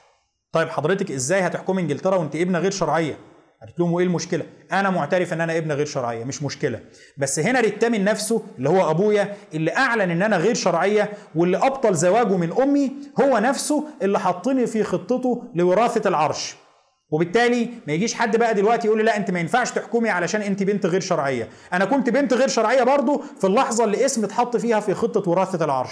طيب 0.52 0.70
حضرتك 0.70 1.12
إزاي 1.12 1.42
هتحكمي 1.42 1.82
إنجلترا 1.82 2.16
وأنت 2.16 2.36
ابنة 2.36 2.60
غير 2.60 2.72
شرعية؟ 2.72 3.18
قالت 3.62 3.80
لهم 3.80 3.94
وإيه 3.94 4.06
المشكلة؟ 4.06 4.46
أنا 4.72 4.90
معترف 4.90 5.34
إن 5.34 5.42
أنا 5.42 5.58
ابن 5.58 5.72
غير 5.72 5.86
شرعية 5.86 6.24
مش 6.24 6.44
مشكلة. 6.44 6.80
بس 7.18 7.40
هنا 7.40 7.60
الثامن 7.60 8.04
نفسه 8.04 8.44
اللي 8.58 8.70
هو 8.70 8.92
أبويا 8.92 9.36
اللي 9.54 9.76
أعلن 9.76 10.12
إن 10.12 10.22
أنا 10.22 10.38
غير 10.38 10.56
شرعية 10.56 11.12
واللي 11.36 11.58
أبطل 11.58 11.96
زواجه 11.96 12.38
من 12.38 12.54
أمي 12.62 12.92
هو 13.22 13.38
نفسه 13.38 13.84
اللي 14.02 14.20
حطني 14.20 14.68
في 14.68 14.84
خطته 14.84 15.44
لوراثة 15.56 16.08
العرش. 16.10 16.56
وبالتالي 17.12 17.70
ما 17.88 17.94
يجيش 17.94 18.14
حد 18.14 18.38
بقى 18.38 18.54
دلوقتي 18.54 18.88
يقول 18.88 18.98
لي 19.00 19.04
لا 19.06 19.18
أنت 19.18 19.32
ما 19.32 19.40
ينفعش 19.40 19.72
تحكمي 19.72 20.10
علشان 20.10 20.42
أنت 20.42 20.64
بنت 20.64 20.86
غير 20.86 21.02
شرعية. 21.02 21.50
أنا 21.74 21.86
كنت 21.86 22.10
بنت 22.10 22.34
غير 22.34 22.48
شرعية 22.48 22.84
برضه 22.84 23.22
في 23.40 23.48
اللحظة 23.48 23.84
اللي 23.84 24.06
اسمي 24.06 24.26
اتحط 24.26 24.58
فيها 24.58 24.80
في 24.80 24.94
خطة 24.94 25.30
وراثة 25.32 25.66
العرش. 25.66 25.92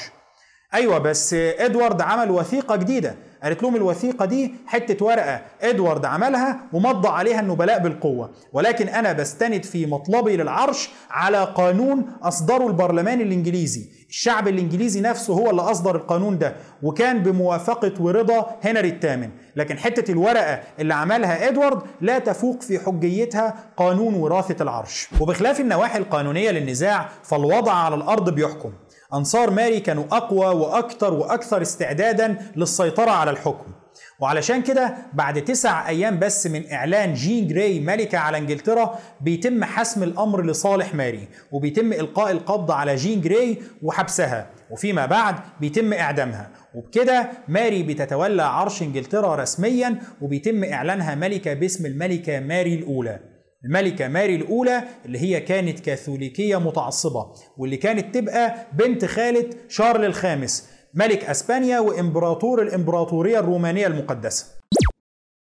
أيوه 0.74 0.98
بس 0.98 1.34
إدوارد 1.34 2.02
عمل 2.02 2.32
وثيقة 2.32 2.76
جديدة. 2.76 3.16
قالت 3.46 3.64
لهم 3.64 3.76
الوثيقة 3.76 4.26
دي 4.26 4.54
حتة 4.68 5.06
ورقة. 5.06 5.42
إدوارد 5.62 6.06
عملها 6.06 6.60
ومضى 6.74 7.08
عليها 7.08 7.40
النبلاء 7.40 7.80
بالقوة. 7.80 8.30
ولكن 8.54 8.88
أنا 8.90 9.14
بستند 9.14 9.64
في 9.64 9.86
مطلبي 9.86 10.38
للعرش 10.38 10.90
على 11.12 11.44
قانون 11.44 12.06
أصدره 12.24 12.68
البرلمان 12.68 13.22
الإنجليزي. 13.22 13.86
الشعب 14.10 14.48
الإنجليزي 14.48 15.02
نفسه 15.02 15.34
هو 15.34 15.50
اللي 15.50 15.62
أصدر 15.62 15.96
القانون 15.96 16.38
ده 16.38 16.56
وكان 16.84 17.24
بموافقة 17.24 17.92
ورضا 18.00 18.56
هنري 18.64 18.90
الثامن 18.90 19.30
لكن 19.56 19.78
حتة 19.78 20.12
الورقة 20.12 20.60
اللي 20.80 20.94
عملها 20.94 21.48
إدوارد 21.50 21.82
لا 22.02 22.20
تفوق 22.20 22.62
في 22.62 22.80
حجيتها 22.80 23.54
قانون 23.78 24.14
وراثة 24.14 24.64
العرش. 24.64 25.08
وبخلاف 25.22 25.60
النواحي 25.60 25.98
القانونية 26.00 26.52
للنزاع 26.52 27.10
فالوضع 27.24 27.74
على 27.74 27.96
الأرض 27.96 28.30
بيحكم. 28.36 28.72
أنصار 29.16 29.52
ماري 29.52 29.80
كانوا 29.80 30.04
أقوى 30.12 30.46
وأكثر 30.46 31.14
وأكثر 31.14 31.62
استعدادا 31.62 32.38
للسيطرة 32.56 33.12
على 33.12 33.32
الحكم. 33.32 33.72
وعلشان 34.20 34.62
كده 34.62 34.96
بعد 35.14 35.44
تسع 35.44 35.90
أيام 35.90 36.20
بس 36.20 36.48
من 36.48 36.72
إعلان 36.72 37.14
جين 37.14 37.48
جراي 37.48 37.80
ملكة 37.80 38.18
على 38.18 38.38
إنجلترا 38.38 39.00
بيتم 39.22 39.64
حسم 39.64 40.04
الأمر 40.04 40.46
لصالح 40.46 40.96
ماري 40.96 41.28
وبيتم 41.52 41.94
إلقاء 41.94 42.32
القبض 42.32 42.72
على 42.72 42.96
جين 42.96 43.22
جراي 43.22 43.58
وحبسها 43.84 44.48
وفيما 44.72 45.06
بعد 45.06 45.36
بيتم 45.60 45.94
إعدامها. 45.94 46.50
وبكده 46.76 47.30
ماري 47.48 47.84
بتتولى 47.84 48.44
عرش 48.44 48.82
إنجلترا 48.82 49.36
رسميا 49.36 50.00
وبيتم 50.22 50.64
إعلانها 50.64 51.16
ملكة 51.16 51.54
باسم 51.54 51.86
الملكة 51.86 52.40
ماري 52.40 52.76
الأولى. 52.76 53.20
الملكة 53.66 54.08
ماري 54.08 54.36
الأولى 54.36 54.84
اللي 55.06 55.20
هي 55.20 55.40
كانت 55.40 55.80
كاثوليكية 55.80 56.58
متعصبة 56.58 57.32
واللي 57.58 57.78
كانت 57.78 58.16
تبقى 58.16 58.56
بنت 58.74 59.06
خالة 59.06 59.50
شارل 59.70 60.06
الخامس 60.06 60.70
ملك 60.94 61.26
أسبانيا 61.26 61.80
وإمبراطور 61.80 62.62
الإمبراطورية 62.62 63.40
الرومانية 63.40 63.88
المقدسة. 63.88 64.46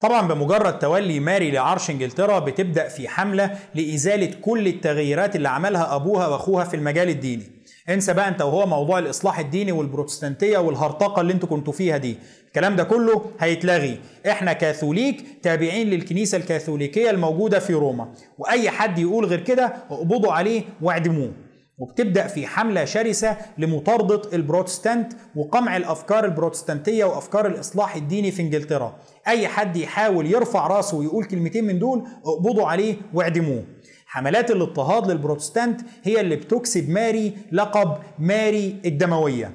طبعا 0.03 0.29
بمجرد 0.29 0.79
تولي 0.79 1.21
ماري 1.21 1.51
لعرش 1.51 1.91
إنجلترا 1.91 2.39
بتبدأ 2.39 2.89
في 2.89 3.09
حملة 3.09 3.59
لإزالة 3.75 4.35
كل 4.41 4.67
التغييرات 4.67 5.37
اللي 5.37 5.49
عملها 5.49 5.95
أبوها 5.97 6.27
وأخوها 6.29 6.65
في 6.65 6.77
المجال 6.77 7.09
الديني. 7.09 7.60
انسى 7.89 8.13
بقى 8.15 8.29
انت 8.29 8.43
وهو 8.43 8.67
موضوع 8.67 8.99
الاصلاح 8.99 9.39
الديني 9.39 9.73
والبروتستانتية 9.73 10.59
والهرطقة 10.59 11.21
اللي 11.21 11.33
أنتوا 11.33 11.49
كنتوا 11.49 11.73
فيها 11.73 11.97
دي. 11.97 12.17
الكلام 12.47 12.77
ده 12.77 12.85
كله 12.85 13.23
هيتلغي. 13.41 13.99
إحنا 14.31 14.53
كاثوليك 14.53 15.25
تابعين 15.43 15.91
للكنيسة 15.91 16.39
الكاثوليكية 16.39 17.11
الموجودة 17.11 17.59
في 17.59 17.75
روما. 17.75 18.09
وأي 18.39 18.71
حد 18.71 18.99
يقول 18.99 19.25
غير 19.25 19.41
كده 19.41 19.73
اقبضوا 19.91 20.33
عليه 20.33 20.63
واعدموه. 20.83 21.33
وبتبدأ 21.79 22.27
في 22.27 22.47
حملة 22.47 22.85
شرسة 22.85 23.37
لمطاردة 23.59 24.23
البروتستانت 24.33 25.13
وقمع 25.37 25.77
الأفكار 25.77 26.25
البروتستانتية 26.25 27.05
وأفكار 27.05 27.47
الإصلاح 27.47 27.97
الديني 27.97 28.31
في 28.31 28.43
إنجلترا. 28.43 28.97
أي 29.29 29.49
حد 29.49 29.77
يحاول 29.77 30.27
يرفع 30.27 30.67
راسه 30.67 30.97
ويقول 30.97 31.25
كلمتين 31.25 31.65
من 31.65 31.79
دول 31.79 32.05
اقبضوا 32.25 32.67
عليه 32.67 32.95
واعدموه. 33.15 33.65
حملات 34.13 34.51
الاضطهاد 34.51 35.11
للبروتستانت 35.11 35.81
هي 36.03 36.21
اللي 36.21 36.37
بتكسب 36.37 36.91
ماري 36.91 37.33
لقب 37.53 37.99
ماري 38.19 38.77
الدموية. 38.85 39.53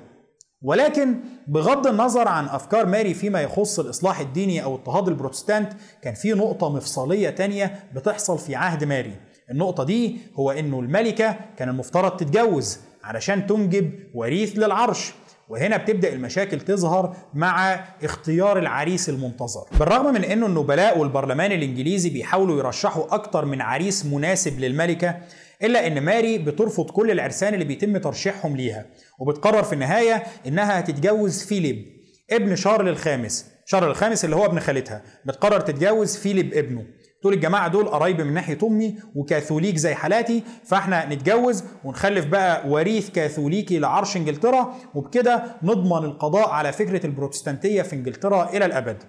ولكن 0.62 1.16
بغض 1.48 1.88
النظر 1.88 2.28
عن 2.28 2.46
أفكار 2.46 2.86
ماري 2.86 3.14
فيما 3.14 3.42
يخص 3.42 3.80
الإصلاح 3.80 4.20
الديني 4.20 4.64
أو 4.64 4.76
اضطهاد 4.76 5.08
البروتستانت 5.08 5.74
كان 6.02 6.14
في 6.14 6.34
نقطة 6.34 6.70
مفصلية 6.70 7.30
تانية 7.30 7.80
بتحصل 7.96 8.40
في 8.40 8.56
عهد 8.56 8.84
ماري. 8.84 9.14
النقطة 9.52 9.84
دي 9.84 10.18
هو 10.36 10.52
إنه 10.52 10.80
الملكة 10.80 11.36
كان 11.58 11.70
المفترض 11.70 12.18
تتجوز 12.18 12.80
علشان 13.04 13.48
تنجب 13.48 13.92
وريث 14.14 14.58
للعرش. 14.58 15.14
وهنا 15.50 15.78
بتبدأ 15.78 16.14
المشاكل 16.14 16.62
تظهر 16.62 17.16
مع 17.34 17.86
اختيار 18.04 18.60
العريس 18.60 19.10
المنتظر. 19.10 19.66
بالرغم 19.80 20.14
من 20.14 20.24
إنه 20.24 20.46
النبلاء 20.46 20.98
والبرلمان 21.00 21.52
الإنجليزي 21.52 22.10
بيحاولوا 22.10 22.60
يرشحوا 22.60 23.14
أكتر 23.16 23.46
من 23.46 23.62
عريس 23.62 24.06
مناسب 24.06 24.60
للملكة 24.60 25.16
إلا 25.64 25.88
إن 25.88 26.02
ماري 26.02 26.38
بترفض 26.38 26.90
كل 26.90 27.12
العرسان 27.12 27.54
اللي 27.54 27.66
بيتم 27.66 27.98
ترشيحهم 27.98 28.56
ليها 28.56 28.86
وبتقرر 29.20 29.64
في 29.64 29.74
النهاية 29.74 30.24
إنها 30.48 30.80
هتتجوز 30.80 31.44
فيليب 31.44 31.86
ابن 32.32 32.56
شارل 32.56 32.88
الخامس. 32.90 33.46
شارل 33.66 33.88
الخامس 33.90 34.26
اللي 34.26 34.36
هو 34.36 34.46
ابن 34.46 34.60
خالتها. 34.60 35.02
بتقرر 35.26 35.60
تتجوز 35.60 36.18
فيليب 36.18 36.54
ابنه. 36.54 36.86
تقول 37.26 37.34
الجماعة 37.36 37.68
دول 37.68 37.88
قرايبي 37.88 38.24
من 38.24 38.34
ناحية 38.34 38.58
أمي 38.64 38.96
وكاثوليك 39.16 39.78
زي 39.78 39.94
حالاتي 39.96 40.44
فإحنا 40.66 41.06
نتجوز 41.14 41.64
ونخلف 41.84 42.26
بقى 42.26 42.70
وريث 42.70 43.10
كاثوليكي 43.10 43.80
لعرش 43.80 44.18
إنجلترا 44.18 44.74
وبكده 44.96 45.44
نضمن 45.64 46.06
القضاء 46.06 46.50
على 46.50 46.72
فكرة 46.72 47.06
البروتستانتية 47.06 47.82
في 47.82 47.96
إنجلترا 47.96 48.50
إلى 48.50 48.66
الأبد. 48.66 49.04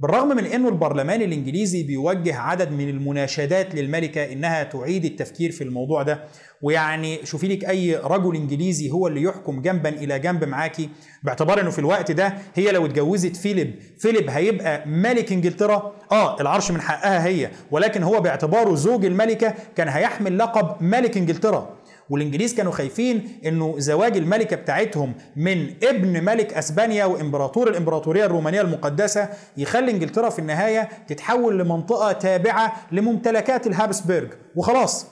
بالرغم 0.00 0.28
من 0.28 0.44
إنه 0.44 0.68
البرلمان 0.68 1.22
الإنجليزي 1.22 1.82
بيوجه 1.82 2.36
عدد 2.36 2.72
من 2.72 2.88
المناشدات 2.88 3.74
للملكة 3.74 4.32
إنها 4.32 4.62
تعيد 4.62 5.04
التفكير 5.04 5.52
في 5.52 5.64
الموضوع 5.64 6.02
ده 6.02 6.24
ويعني 6.62 7.26
شوفي 7.26 7.48
لك 7.48 7.64
أي 7.68 7.96
رجل 7.96 8.36
إنجليزي 8.36 8.90
هو 8.90 9.06
اللي 9.06 9.22
يحكم 9.22 9.62
جنبا 9.62 9.88
إلى 9.88 10.18
جنب 10.18 10.44
معاكي 10.44 10.88
باعتبار 11.22 11.60
إنه 11.60 11.70
في 11.70 11.78
الوقت 11.78 12.12
ده 12.12 12.34
هي 12.54 12.70
لو 12.72 12.86
اتجوزت 12.86 13.36
فيليب 13.36 13.74
فيليب 13.98 14.30
هيبقى 14.30 14.88
ملك 14.88 15.32
إنجلترا. 15.32 15.92
آه 16.12 16.40
العرش 16.40 16.70
من 16.70 16.80
حقها 16.80 17.26
هي 17.26 17.50
ولكن 17.70 18.02
هو 18.02 18.20
باعتباره 18.20 18.74
زوج 18.74 19.04
الملكة 19.04 19.54
كان 19.76 19.88
هيحمل 19.88 20.38
لقب 20.38 20.82
ملك 20.82 21.16
إنجلترا. 21.16 21.76
والإنجليز 22.10 22.54
كانوا 22.54 22.72
خايفين 22.72 23.28
إنه 23.46 23.74
زواج 23.78 24.16
الملكة 24.16 24.56
بتاعتهم 24.56 25.14
من 25.36 25.70
ابن 25.82 26.24
ملك 26.24 26.54
أسبانيا 26.54 27.04
وإمبراطور 27.04 27.68
الإمبراطورية 27.70 28.24
الرومانية 28.26 28.60
المقدسة 28.60 29.28
يخلي 29.56 29.90
إنجلترا 29.90 30.30
في 30.30 30.38
النهاية 30.38 30.88
تتحول 31.08 31.58
لمنطقة 31.58 32.12
تابعة 32.12 32.72
لممتلكات 32.92 33.66
الهابسبرج 33.66 34.28
وخلاص. 34.56 35.06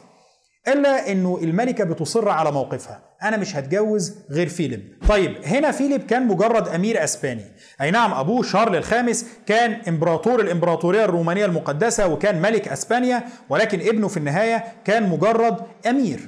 إلا 0.72 1.12
إنه 1.12 1.38
الملكة 1.42 1.84
بتصر 1.84 2.28
على 2.28 2.52
موقفها. 2.52 3.02
أنا 3.22 3.36
مش 3.36 3.56
هتجوز 3.56 4.14
غير 4.30 4.48
فيليب. 4.48 4.92
طيب 5.08 5.34
هنا 5.44 5.70
فيليب 5.70 6.06
كان 6.06 6.26
مجرد 6.26 6.68
أمير 6.68 7.04
أسباني. 7.04 7.44
أي 7.80 7.90
نعم 7.90 8.12
أبوه 8.12 8.42
شارل 8.42 8.76
الخامس 8.76 9.26
كان 9.46 9.72
إمبراطور 9.88 10.40
الإمبراطورية 10.40 11.04
الرومانية 11.04 11.44
المقدسة 11.44 12.08
وكان 12.08 12.42
ملك 12.42 12.68
أسبانيا 12.68 13.22
ولكن 13.48 13.80
ابنه 13.80 14.08
في 14.08 14.16
النهاية 14.16 14.64
كان 14.84 15.08
مجرد 15.08 15.56
أمير. 15.86 16.20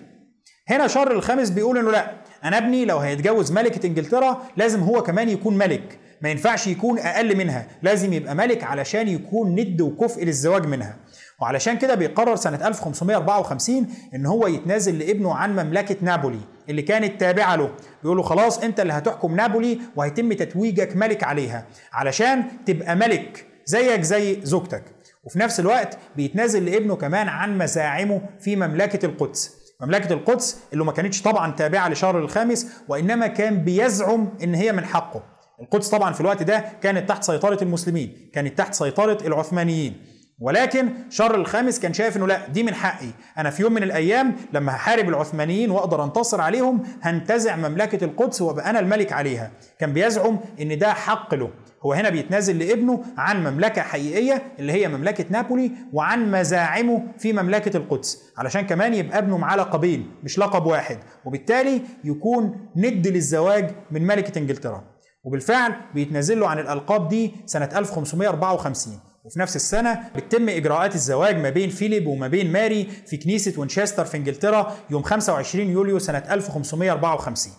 هنا 0.69 0.87
شارل 0.87 1.13
الخامس 1.13 1.51
بيقول 1.51 1.79
إنه 1.79 1.91
لا 1.91 2.11
أنا 2.45 2.59
ابني 2.59 2.85
لو 2.85 2.99
هيتجوز 2.99 3.53
ملكة 3.53 3.87
إنجلترا 3.87 4.43
لازم 4.57 4.81
هو 4.81 5.03
كمان 5.03 5.29
يكون 5.29 5.59
ملك. 5.59 5.99
ما 6.23 6.29
ينفعش 6.29 6.67
يكون 6.67 6.99
أقل 6.99 7.37
منها. 7.37 7.67
لازم 7.83 8.13
يبقى 8.13 8.35
ملك 8.35 8.65
علشان 8.65 9.09
يكون 9.09 9.61
ند 9.61 9.81
وكفء 9.81 10.25
للزواج 10.25 10.67
منها. 10.67 10.97
وعلشان 11.41 11.79
كده 11.79 11.95
بيقرر 11.95 12.37
سنة 12.37 12.69
1554 12.69 13.87
إن 14.15 14.27
هو 14.27 14.47
يتنازل 14.47 14.99
لابنه 14.99 15.35
عن 15.35 15.53
مملكة 15.53 15.97
نابولي 16.01 16.41
اللي 16.69 16.83
كانت 16.83 17.21
تابعة 17.21 17.57
له. 17.57 17.71
بيقول 18.03 18.17
له 18.17 18.23
خلاص 18.23 18.59
أنت 18.59 18.81
اللي 18.81 18.93
هتحكم 18.93 19.37
نابولي 19.37 19.79
وهيتم 19.97 20.33
تتويجك 20.33 20.97
ملك 20.97 21.25
عليها 21.25 21.67
علشان 21.93 22.45
تبقى 22.67 22.97
ملك 22.97 23.47
زيك 23.67 24.01
زي 24.01 24.41
زوجتك. 24.43 24.83
وفي 25.25 25.39
نفس 25.39 25.61
الوقت 25.61 25.99
بيتنازل 26.17 26.65
لابنه 26.65 26.97
كمان 26.97 27.29
عن 27.29 27.59
مزاعمه 27.59 28.21
في 28.41 28.57
مملكة 28.57 29.07
القدس. 29.07 29.61
مملكة 29.81 30.13
القدس 30.13 30.59
اللي 30.73 30.85
ما 30.85 30.93
كانتش 30.93 31.23
طبعا 31.23 31.53
تابعة 31.53 31.89
لشارل 31.89 32.23
الخامس 32.23 32.67
وإنما 32.89 33.27
كان 33.27 33.65
بيزعم 33.65 34.29
إن 34.43 34.55
هي 34.55 34.73
من 34.73 34.85
حقه. 34.85 35.23
القدس 35.63 35.89
طبعا 35.89 36.13
في 36.13 36.21
الوقت 36.21 36.43
ده 36.43 36.65
كانت 36.83 37.09
تحت 37.09 37.25
سيطرة 37.25 37.59
المسلمين 37.63 38.31
كانت 38.33 38.59
تحت 38.59 38.75
سيطرة 38.75 39.19
العثمانيين. 39.27 39.97
ولكن 40.43 40.89
شارل 41.11 41.41
الخامس 41.41 41.81
كان 41.81 41.93
شايف 41.93 42.17
إنه 42.17 42.27
لا 42.27 42.49
دي 42.49 42.63
من 42.63 42.75
حقي. 42.75 43.09
أنا 43.39 43.51
في 43.51 43.63
يوم 43.63 43.73
من 43.73 43.83
الأيام 43.83 44.37
لما 44.53 44.73
هحارب 44.73 45.09
العثمانيين 45.09 45.71
وأقدر 45.71 46.05
أنتصر 46.05 46.41
عليهم 46.41 46.83
هنتزع 47.03 47.57
مملكة 47.57 48.05
القدس 48.05 48.43
وأبقى 48.43 48.71
أنا 48.71 48.81
الملك 48.81 49.13
عليها. 49.13 49.51
كان 49.79 49.93
بيزعم 49.93 50.39
إن 50.61 50.79
ده 50.79 50.93
حق 50.93 51.35
له. 51.35 51.51
هو 51.83 51.93
هنا 51.93 52.09
بيتنازل 52.11 52.59
لابنه 52.59 53.05
عن 53.19 53.45
مملكة 53.45 53.83
حقيقية 53.83 54.43
اللي 54.59 54.73
هي 54.73 54.89
مملكة 54.89 55.25
نابولي 55.31 55.71
وعن 55.93 56.31
مزاعمه 56.31 57.03
في 57.19 57.33
مملكة 57.33 57.77
القدس. 57.77 58.23
علشان 58.39 58.61
كمان 58.61 58.95
يبقى 58.95 59.19
ابنه 59.19 59.39
معاه 59.39 59.57
لقبين 59.57 60.11
مش 60.23 60.39
لقب 60.39 60.67
واحد. 60.67 60.99
وبالتالي 61.25 61.83
يكون 62.05 62.69
ند 62.77 63.07
للزواج 63.09 63.71
من 63.91 64.07
ملكة 64.07 64.39
إنجلترا. 64.39 64.85
وبالفعل 65.25 65.75
بيتنازل 65.95 66.41
له 66.41 66.49
عن 66.49 66.59
الألقاب 66.59 67.09
دي 67.09 67.35
سنة 67.47 67.69
1554 67.77 69.01
وفي 69.25 69.41
نفس 69.41 69.57
السنة 69.57 70.11
بتتم 70.17 70.49
إجراءات 70.49 70.95
الزواج 70.95 71.37
ما 71.39 71.51
بين 71.51 71.71
فيليب 71.71 72.07
وما 72.07 72.29
بين 72.29 72.53
ماري 72.53 72.85
في 72.85 73.17
كنيسة 73.17 73.61
وينشستر 73.61 74.05
في 74.05 74.17
إنجلترا 74.17 74.77
يوم 74.91 75.03
25 75.03 75.69
يوليو 75.71 75.99
سنة 75.99 76.19
1554 76.31 77.53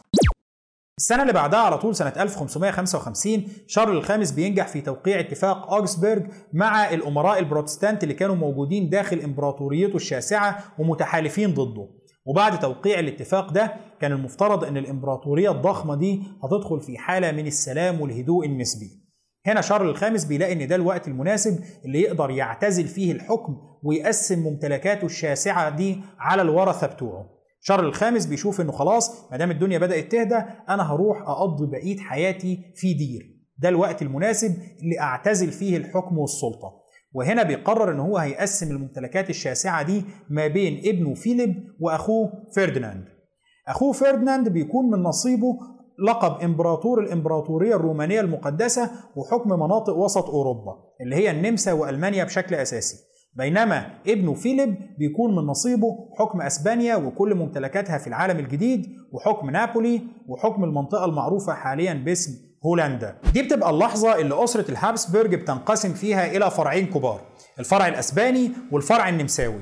السنة 0.98 1.22
اللي 1.22 1.34
بعدها 1.34 1.60
على 1.60 1.78
طول 1.78 1.96
سنة 1.96 2.14
1555 2.18 3.48
شارل 3.68 3.98
الخامس 3.98 4.32
بينجح 4.32 4.68
في 4.68 4.82
توقيع 4.82 5.20
اتفاق 5.20 5.74
أوكسبرج 5.74 6.28
مع 6.54 6.90
الأمراء 6.90 7.40
البروتستانت 7.40 8.04
اللي 8.04 8.14
كانوا 8.14 8.36
موجودين 8.36 8.90
داخل 8.90 9.20
إمبراطوريته 9.20 9.96
الشاسعة 9.96 10.64
ومتحالفين 10.80 11.54
ضده. 11.54 11.88
وبعد 12.26 12.60
توقيع 12.60 13.00
الاتفاق 13.00 13.52
ده 13.52 13.74
كان 14.00 14.12
المفترض 14.12 14.64
أن 14.64 14.78
الإمبراطورية 14.78 15.52
الضخمة 15.52 15.96
دي 15.96 16.24
هتدخل 16.44 16.82
في 16.82 16.98
حالة 16.98 17.32
من 17.32 17.48
السلام 17.48 18.02
والهدوء 18.02 18.46
النسبي. 18.46 19.02
هنا 19.46 19.62
شارل 19.62 19.90
الخامس 19.90 20.26
بيلاقي 20.26 20.54
إن 20.54 20.68
ده 20.68 20.76
الوقت 20.76 21.08
المناسب 21.08 21.60
اللي 21.86 22.02
يقدر 22.02 22.30
يعتزل 22.30 22.88
فيه 22.88 23.12
الحكم 23.12 23.58
ويقسم 23.84 24.40
ممتلكاته 24.40 25.06
الشاسعة 25.06 25.70
دي 25.70 25.98
على 26.20 26.42
الورثة 26.42 26.88
بتوعه. 26.88 27.30
شارل 27.62 27.86
الخامس 27.86 28.26
بيشوف 28.26 28.62
إنه 28.62 28.72
خلاص 28.72 29.32
ما 29.32 29.38
دام 29.38 29.52
الدنيا 29.52 29.78
بدأت 29.78 30.12
تهدى 30.12 30.36
أنا 30.70 30.94
هروح 30.94 31.22
أقضي 31.22 31.66
بقيه 31.72 31.98
حياتي 31.98 32.60
في 32.76 32.94
دير. 32.94 33.22
ده 33.58 33.70
الوقت 33.70 34.02
المناسب 34.02 34.56
اللي 34.84 35.00
أعتزل 35.00 35.52
فيه 35.52 35.78
الحكم 35.78 36.18
والسلطة. 36.18 36.81
وهنا 37.14 37.44
بيقرر 37.44 37.92
إن 37.92 38.00
هو 38.00 38.18
هيقسم 38.18 38.72
الممتلكات 38.72 39.30
الشاسعة 39.30 39.84
دي 39.84 40.04
ما 40.30 40.48
بين 40.48 40.82
ابنه 40.86 41.14
فيليب 41.14 41.56
وأخوه 41.80 42.32
فرديناند 42.56 43.06
أخوه 43.68 43.92
فرديناند 43.92 44.50
بيكون 44.50 44.92
من 44.92 45.04
نصيبه 45.04 45.58
لقب 46.08 46.42
إمبراطور 46.42 47.04
الإمبراطورية 47.04 47.76
الرومانية 47.76 48.22
المقدسة 48.22 48.92
وحكم 49.16 49.50
مناطق 49.50 49.94
وسط 49.94 50.26
أوروبا 50.30 50.76
اللي 51.02 51.16
هي 51.16 51.32
النمسا 51.32 51.74
وألمانيا 51.74 52.24
بشكل 52.24 52.56
أساسي. 52.56 52.98
بينما 53.34 53.88
ابنه 54.08 54.34
فيليب 54.34 54.76
بيكون 55.00 55.36
من 55.36 55.44
نصيبه 55.44 55.88
حكم 56.20 56.42
أسبانيا 56.42 56.96
وكل 56.96 57.36
ممتلكاتها 57.36 57.98
في 57.98 58.08
العالم 58.08 58.40
الجديد 58.40 58.86
وحكم 59.14 59.50
نابولي 59.50 60.02
وحكم 60.28 60.64
المنطقة 60.64 61.06
المعروفة 61.06 61.54
حاليا 61.54 61.94
باسم 61.94 62.32
هولندا. 62.66 63.16
دي 63.34 63.42
بتبقى 63.42 63.70
اللحظة 63.70 64.16
اللي 64.16 64.44
أسرة 64.44 64.72
الهابسبرج 64.72 65.36
بتنقسم 65.36 65.94
فيها 65.94 66.26
إلى 66.26 66.52
فرعين 66.52 66.86
كبار 66.86 67.22
الفرع 67.60 67.88
الأسباني 67.88 68.52
والفرع 68.72 69.10
النمساوي. 69.10 69.62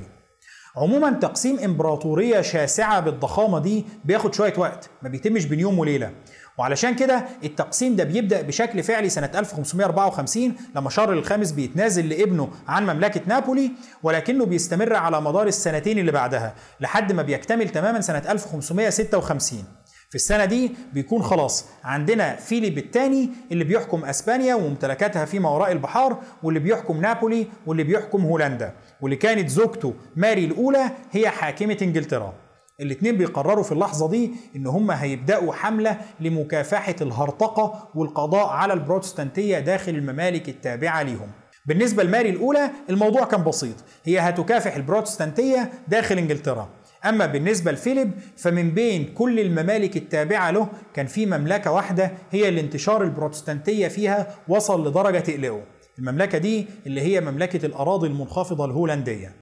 عموما 0.76 1.10
تقسيم 1.10 1.58
إمبراطورية 1.58 2.40
شاسعة 2.40 3.00
بالضخامة 3.00 3.58
دي 3.58 3.84
بياخد 4.04 4.34
شوية 4.34 4.54
وقت 4.56 4.90
ما 5.02 5.08
بيتمش 5.08 5.44
بين 5.44 5.60
يوم 5.60 5.78
وليلة. 5.78 6.10
وعلشان 6.58 6.94
كده 6.94 7.24
التقسيم 7.44 7.96
ده 7.96 8.04
بيبدأ 8.04 8.42
بشكل 8.42 8.82
فعلي 8.82 9.08
سنة 9.08 9.30
1554 9.34 10.54
لما 10.76 10.90
شارل 10.90 11.18
الخامس 11.18 11.52
بيتنازل 11.52 12.08
لابنه 12.08 12.48
عن 12.68 12.82
مملكة 12.82 13.20
نابولي 13.26 13.70
ولكنه 14.02 14.44
بيستمر 14.46 14.94
على 14.96 15.20
مدار 15.20 15.46
السنتين 15.46 15.98
اللي 15.98 16.12
بعدها 16.12 16.54
لحد 16.80 17.12
ما 17.12 17.22
بيكتمل 17.22 17.68
تماما 17.68 18.00
سنة 18.00 18.22
1556 18.28 19.64
في 20.10 20.16
السنة 20.16 20.44
دي 20.44 20.72
بيكون 20.92 21.22
خلاص. 21.22 21.66
عندنا 21.84 22.36
فيليب 22.36 22.78
الثاني 22.78 23.30
اللي 23.52 23.64
بيحكم 23.64 24.04
أسبانيا 24.04 24.54
وممتلكاتها 24.54 25.24
فيما 25.24 25.50
وراء 25.50 25.72
البحار 25.72 26.18
واللي 26.42 26.60
بيحكم 26.60 27.00
نابولي 27.00 27.46
واللي 27.66 27.84
بيحكم 27.84 28.24
هولندا. 28.24 28.72
واللي 29.00 29.16
كانت 29.16 29.48
زوجته 29.48 29.94
ماري 30.16 30.44
الأولى 30.44 30.90
هي 31.12 31.28
حاكمة 31.30 31.76
إنجلترا. 31.82 32.34
الاثنين 32.80 33.16
بيقرروا 33.16 33.64
في 33.64 33.72
اللحظة 33.72 34.08
دي 34.08 34.30
إن 34.56 34.66
هم 34.66 34.90
هيبدأوا 34.90 35.52
حملة 35.52 35.96
لمكافحة 36.20 36.96
الهرطقة 37.00 37.88
والقضاء 37.94 38.46
على 38.46 38.72
البروتستانتية 38.72 39.58
داخل 39.58 39.94
الممالك 39.94 40.48
التابعة 40.48 41.02
ليهم. 41.02 41.28
بالنسبة 41.66 42.02
لماري 42.02 42.30
الأولى 42.30 42.70
الموضوع 42.90 43.24
كان 43.24 43.44
بسيط. 43.44 43.76
هي 44.04 44.18
هتكافح 44.18 44.76
البروتستانتية 44.76 45.72
داخل 45.88 46.18
إنجلترا. 46.18 46.68
أما 47.04 47.26
بالنسبة 47.26 47.72
لفيليب 47.72 48.10
فمن 48.36 48.70
بين 48.70 49.14
كل 49.14 49.40
الممالك 49.40 49.96
التابعة 49.96 50.50
له 50.50 50.68
كان 50.94 51.06
في 51.06 51.26
مملكة 51.26 51.72
واحدة 51.72 52.12
هي 52.30 52.48
اللي 52.48 52.60
انتشار 52.60 53.02
البروتستانتية 53.02 53.88
فيها 53.88 54.34
وصل 54.48 54.88
لدرجة 54.88 55.18
تقلقه. 55.18 55.62
المملكة 55.98 56.38
دي 56.38 56.66
اللي 56.86 57.00
هي 57.00 57.20
مملكة 57.20 57.66
الأراضي 57.66 58.06
المنخفضة 58.08 58.64
الهولندية. 58.64 59.32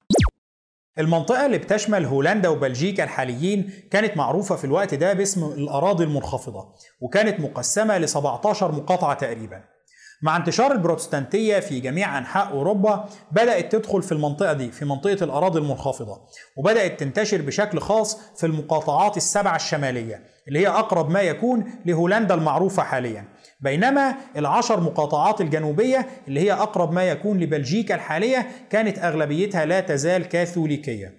المنطقة 0.99 1.47
اللي 1.47 1.59
بتشمل 1.59 2.05
هولندا 2.05 2.49
وبلجيكا 2.49 3.05
الحاليين 3.05 3.71
كانت 3.91 4.17
معروفة 4.17 4.57
في 4.57 4.65
الوقت 4.65 4.95
ده 4.95 5.13
باسم 5.13 5.45
الأراضي 5.45 6.05
المنخفضة 6.05 6.69
وكانت 7.01 7.41
مقسمة 7.41 7.99
ل 7.99 8.09
17 8.09 8.73
مقاطعة 8.73 9.15
تقريبا. 9.15 9.65
مع 10.23 10.37
انتشار 10.37 10.73
البروتستانتية 10.73 11.61
في 11.61 11.81
جميع 11.81 12.19
أنحاء 12.19 12.51
أوروبا 12.51 13.09
بدأت 13.33 13.73
تدخل 13.73 14.03
في 14.03 14.13
المنطقة 14.13 14.53
دي 14.53 14.71
في 14.71 14.85
منطقة 14.85 15.25
الأراضي 15.25 15.59
المنخفضة 15.59 16.21
وبدأت 16.57 17.01
تنتشر 17.01 17.43
بشكل 17.43 17.79
خاص 17.81 18.19
في 18.37 18.47
المقاطعات 18.47 19.17
السبعة 19.17 19.57
الشمالية 19.57 20.23
اللي 20.49 20.59
هي 20.59 20.69
أقرب 20.69 21.11
ما 21.11 21.21
يكون 21.21 21.65
لهولندا 21.87 22.35
المعروفة 22.35 22.83
حاليا. 22.83 23.25
بينما 23.61 24.15
العشر 24.37 24.81
مقاطعات 24.81 25.41
الجنوبية 25.41 26.07
اللي 26.29 26.41
هي 26.41 26.53
أقرب 26.53 26.93
ما 26.93 27.03
يكون 27.05 27.41
لبلجيكا 27.41 27.95
الحالية 27.95 28.49
كانت 28.71 28.99
أغلبيتها 28.99 29.65
لا 29.65 29.81
تزال 29.81 30.29
كاثوليكية. 30.29 31.15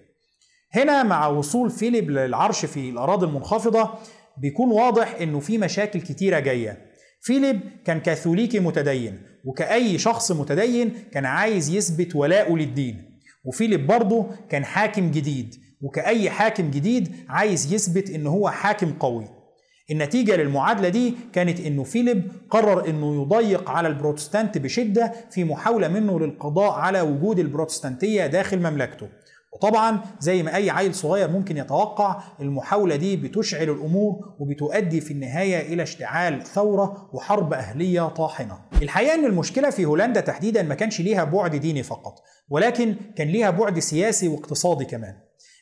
هنا 0.73 1.03
مع 1.03 1.27
وصول 1.27 1.69
فيليب 1.69 2.09
للعرش 2.09 2.65
في 2.65 2.89
الأراضي 2.89 3.25
المنخفضة 3.25 3.89
بيكون 4.37 4.71
واضح 4.71 5.15
إنه 5.21 5.39
في 5.39 5.57
مشاكل 5.57 6.01
كتيرة 6.01 6.39
جاية. 6.39 6.88
فيليب 7.21 7.59
كان 7.85 7.99
كاثوليكي 7.99 8.59
متدين 8.59 9.21
وكأي 9.45 9.97
شخص 9.97 10.31
متدين 10.31 10.93
كان 11.11 11.25
عايز 11.25 11.69
يثبت 11.69 12.15
ولاءه 12.15 12.55
للدين. 12.55 13.19
وفيليب 13.45 13.87
برضه 13.87 14.25
كان 14.49 14.65
حاكم 14.65 15.11
جديد 15.11 15.55
وكأي 15.81 16.29
حاكم 16.29 16.71
جديد 16.71 17.15
عايز 17.29 17.73
يثبت 17.73 18.09
إن 18.09 18.27
هو 18.27 18.49
حاكم 18.49 18.93
قوي. 18.93 19.27
النتيجة 19.91 20.35
للمعادلة 20.35 20.89
دي 20.89 21.13
كانت 21.33 21.59
إنه 21.59 21.83
فيليب 21.83 22.31
قرر 22.49 22.89
إنه 22.89 23.21
يضيق 23.21 23.69
على 23.69 23.87
البروتستانت 23.87 24.57
بشدة 24.57 25.13
في 25.31 25.43
محاولة 25.43 25.87
منه 25.87 26.19
للقضاء 26.19 26.71
على 26.71 27.01
وجود 27.01 27.39
البروتستانتية 27.39 28.27
داخل 28.27 28.59
مملكته. 28.59 29.09
وطبعا 29.53 30.01
زي 30.19 30.43
ما 30.43 30.55
أي 30.55 30.69
عيل 30.69 30.95
صغير 30.95 31.29
ممكن 31.29 31.57
يتوقع 31.57 32.21
المحاولة 32.39 32.95
دي 32.95 33.17
بتشعل 33.17 33.69
الأمور 33.69 34.15
وبتؤدي 34.39 35.01
في 35.01 35.11
النهاية 35.11 35.73
إلى 35.73 35.83
اشتعال 35.83 36.43
ثورة 36.43 37.09
وحرب 37.13 37.53
أهلية 37.53 38.07
طاحنة. 38.07 38.59
الحقيقة 38.81 39.15
إن 39.15 39.25
المشكلة 39.25 39.69
في 39.69 39.85
هولندا 39.85 40.21
تحديدا 40.21 40.63
ما 40.63 40.75
كانش 40.75 41.01
ليها 41.01 41.23
بعد 41.23 41.55
ديني 41.55 41.83
فقط، 41.83 42.13
ولكن 42.49 42.95
كان 43.15 43.27
ليها 43.27 43.49
بعد 43.49 43.79
سياسي 43.79 44.27
واقتصادي 44.27 44.85
كمان. 44.85 45.15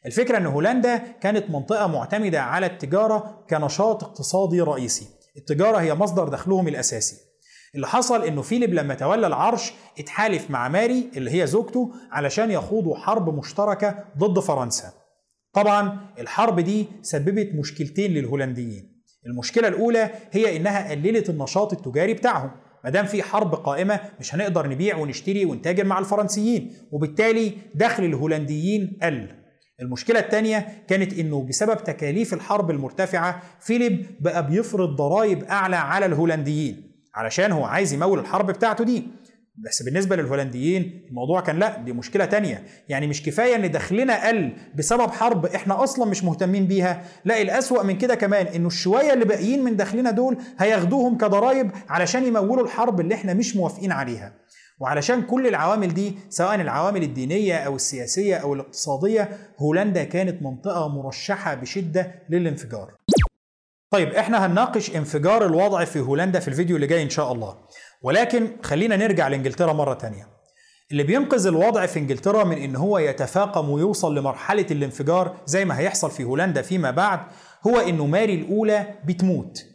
الفكرة 0.05 0.37
إن 0.37 0.45
هولندا 0.45 0.97
كانت 0.97 1.49
منطقة 1.49 1.87
معتمدة 1.87 2.41
على 2.41 2.65
التجارة 2.65 3.45
كنشاط 3.49 4.03
اقتصادي 4.03 4.61
رئيسي. 4.61 5.07
التجارة 5.37 5.77
هي 5.77 5.95
مصدر 5.95 6.29
دخلهم 6.29 6.67
الأساسي. 6.67 7.26
اللي 7.75 7.87
حصل 7.87 8.23
إنه 8.23 8.41
فيليب 8.41 8.73
لما 8.73 8.93
تولى 8.93 9.27
العرش 9.27 9.73
اتحالف 9.99 10.51
مع 10.51 10.67
ماري 10.67 11.09
اللي 11.17 11.41
هي 11.41 11.47
زوجته 11.47 11.91
علشان 12.11 12.51
يخوضوا 12.51 12.95
حرب 12.95 13.37
مشتركة 13.37 14.03
ضد 14.17 14.39
فرنسا. 14.39 14.93
طبعا 15.53 15.99
الحرب 16.19 16.59
دي 16.59 16.87
سببت 17.01 17.55
مشكلتين 17.55 18.11
للهولنديين. 18.11 18.97
المشكلة 19.25 19.67
الأولى 19.67 20.09
هي 20.31 20.57
إنها 20.57 20.91
قللت 20.91 21.29
النشاط 21.29 21.73
التجاري 21.73 22.13
بتاعهم. 22.13 22.51
ما 22.83 22.89
دام 22.89 23.05
في 23.05 23.23
حرب 23.23 23.55
قائمة 23.55 23.99
مش 24.19 24.35
هنقدر 24.35 24.67
نبيع 24.69 24.97
ونشتري 24.97 25.45
ونتاجر 25.45 25.85
مع 25.85 25.99
الفرنسيين 25.99 26.73
وبالتالي 26.91 27.51
دخل 27.75 28.03
الهولنديين 28.03 28.97
قل. 29.03 29.29
المشكلة 29.81 30.19
الثانية 30.19 30.83
كانت 30.87 31.13
إنه 31.19 31.43
بسبب 31.43 31.83
تكاليف 31.83 32.33
الحرب 32.33 32.71
المرتفعة 32.71 33.41
فيليب 33.59 34.05
بقى 34.19 34.47
بيفرض 34.47 34.95
ضرائب 34.95 35.43
أعلى 35.43 35.75
على 35.75 36.05
الهولنديين. 36.05 36.86
علشان 37.17 37.51
هو 37.51 37.65
عايز 37.65 37.93
يمول 37.93 38.19
الحرب 38.19 38.51
بتاعته 38.51 38.83
دي. 38.83 39.07
بس 39.65 39.83
بالنسبة 39.83 40.15
للهولنديين 40.15 41.05
الموضوع 41.09 41.41
كان 41.41 41.59
لا 41.59 41.77
دي 41.77 41.93
مشكلة 41.93 42.25
تانية. 42.25 42.63
يعني 42.89 43.07
مش 43.07 43.23
كفاية 43.23 43.55
إن 43.55 43.71
دخلنا 43.71 44.27
قل 44.27 44.53
بسبب 44.75 45.11
حرب 45.11 45.45
إحنا 45.45 45.83
أصلا 45.83 46.05
مش 46.05 46.23
مهتمين 46.23 46.67
بيها. 46.67 47.03
لا 47.25 47.41
الأسوأ 47.41 47.83
من 47.83 47.97
كده 47.97 48.15
كمان 48.15 48.47
انه 48.47 48.67
الشوية 48.67 49.13
اللي 49.13 49.25
باقيين 49.25 49.63
من 49.63 49.75
دخلنا 49.75 50.11
دول 50.11 50.37
هياخدوهم 50.59 51.17
كضرايب 51.17 51.71
علشان 51.89 52.25
يمولوا 52.25 52.63
الحرب 52.63 52.99
اللي 52.99 53.15
إحنا 53.15 53.33
مش 53.33 53.55
موافقين 53.55 53.91
عليها. 53.91 54.33
وعلشان 54.79 55.21
كل 55.21 55.47
العوامل 55.47 55.93
دي 55.93 56.17
سواء 56.29 56.55
العوامل 56.55 57.03
الدينية 57.03 57.55
أو 57.55 57.75
السياسية 57.75 58.35
أو 58.35 58.53
الاقتصادية 58.53 59.29
هولندا 59.57 60.03
كانت 60.03 60.41
منطقة 60.41 60.87
مرشحة 60.87 61.55
بشدة 61.55 62.11
للانفجار. 62.29 62.93
طيب 63.91 64.09
إحنا 64.13 64.45
هنناقش 64.45 64.95
انفجار 64.95 65.45
الوضع 65.45 65.85
في 65.85 65.99
هولندا 65.99 66.39
في 66.39 66.47
الفيديو 66.47 66.75
اللي 66.75 66.87
جاي 66.87 67.03
إن 67.03 67.09
شاء 67.09 67.31
الله. 67.31 67.57
ولكن 68.01 68.51
خلينا 68.63 68.95
نرجع 68.95 69.27
لإنجلترا 69.27 69.73
مرة 69.73 69.93
تانية. 69.93 70.27
اللي 70.91 71.03
بينقذ 71.03 71.47
الوضع 71.47 71.85
في 71.85 71.99
إنجلترا 71.99 72.43
من 72.43 72.57
إن 72.57 72.75
هو 72.75 72.97
يتفاقم 72.97 73.69
ويوصل 73.69 74.17
لمرحلة 74.17 74.65
الانفجار 74.71 75.37
زي 75.45 75.65
ما 75.65 75.79
هيحصل 75.79 76.11
في 76.11 76.23
هولندا 76.23 76.61
فيما 76.61 76.91
بعد 76.91 77.19
هو 77.67 77.79
إنه 77.79 78.05
ماري 78.05 78.35
الأولى 78.35 78.85
بتموت. 79.05 79.65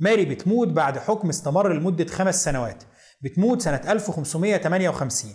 ماري 0.00 0.24
بتموت 0.24 0.68
بعد 0.68 0.98
حكم 0.98 1.28
استمر 1.28 1.72
لمدة 1.72 2.06
خمس 2.06 2.44
سنوات. 2.44 2.82
بتموت 3.22 3.62
سنة 3.62 3.80
1558 3.88 5.32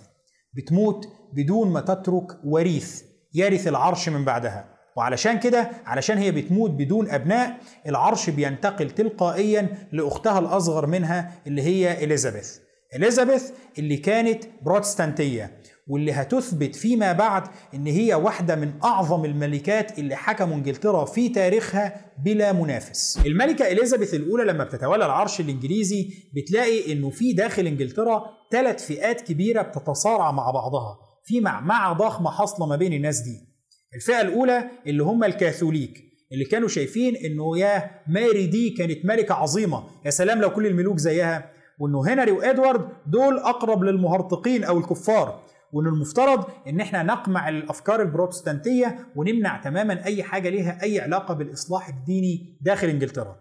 بتموت 0.53 1.07
بدون 1.33 1.71
ما 1.71 1.81
تترك 1.81 2.27
وريث 2.45 3.01
يرث 3.33 3.67
العرش 3.67 4.09
من 4.09 4.25
بعدها. 4.25 4.74
وعلشان 4.95 5.39
كده 5.39 5.69
علشان 5.85 6.17
هي 6.17 6.31
بتموت 6.31 6.71
بدون 6.71 7.09
أبناء 7.09 7.57
العرش 7.87 8.29
بينتقل 8.29 8.91
تلقائيا 8.91 9.87
لأختها 9.91 10.39
الأصغر 10.39 10.87
منها 10.87 11.31
اللي 11.47 11.61
هي 11.61 12.03
إليزابيث 12.03 12.57
إليزابيث 12.95 13.51
اللي 13.79 13.97
كانت 13.97 14.43
بروتستانتية 14.61 15.51
واللي 15.87 16.11
هتثبت 16.11 16.75
فيما 16.75 17.13
بعد 17.13 17.43
إن 17.73 17.87
هي 17.87 18.13
واحدة 18.13 18.55
من 18.55 18.71
أعظم 18.83 19.25
الملكات 19.25 19.99
اللي 19.99 20.15
حكموا 20.15 20.55
إنجلترا 20.55 21.05
في 21.05 21.29
تاريخها 21.29 22.11
بلا 22.25 22.53
منافس. 22.53 23.19
الملكة 23.25 23.67
إليزابيث 23.71 24.13
الأولى 24.13 24.43
لما 24.43 24.63
بتتولى 24.63 25.05
العرش 25.05 25.39
الإنجليزي 25.39 26.09
بتلاقي 26.35 26.93
إنه 26.93 27.09
في 27.09 27.33
داخل 27.33 27.67
إنجلترا 27.67 28.23
ثلاث 28.51 28.85
فئات 28.85 29.21
كبيرة 29.21 29.61
بتتصارع 29.61 30.31
مع 30.31 30.51
بعضها، 30.51 30.97
في 31.23 31.39
معمعة 31.41 31.93
ضخمة 31.93 32.31
حاصلة 32.31 32.67
ما 32.67 32.75
بين 32.75 32.93
الناس 32.93 33.19
دي. 33.19 33.54
الفئة 33.95 34.21
الأولى 34.21 34.69
اللي 34.87 35.03
هم 35.03 35.23
الكاثوليك 35.23 36.05
اللي 36.31 36.45
كانوا 36.45 36.67
شايفين 36.67 37.15
إنه 37.15 37.57
يا 37.57 37.91
ماري 38.07 38.47
دي 38.47 38.69
كانت 38.69 39.05
ملكة 39.05 39.33
عظيمة 39.35 39.83
يا 40.05 40.09
سلام 40.09 40.41
لو 40.41 40.49
كل 40.49 40.67
الملوك 40.67 40.97
زيها. 40.97 41.51
وإنه 41.79 42.07
هنري 42.07 42.31
وإدوارد 42.31 42.89
دول 43.07 43.37
أقرب 43.37 43.83
للمهرطقين 43.83 44.63
أو 44.63 44.77
الكفار. 44.77 45.43
وان 45.73 45.87
المفترض 45.87 46.45
إن 46.67 46.79
إحنا 46.79 47.03
نقمع 47.03 47.49
الأفكار 47.49 48.01
البروتستانتية 48.01 49.07
ونمنع 49.15 49.61
تماما 49.61 50.05
أي 50.05 50.23
حاجة 50.23 50.49
ليها 50.49 50.83
أي 50.83 50.99
علاقة 50.99 51.33
بالإصلاح 51.33 51.87
الديني 51.89 52.57
داخل 52.61 52.87
إنجلترا. 52.87 53.39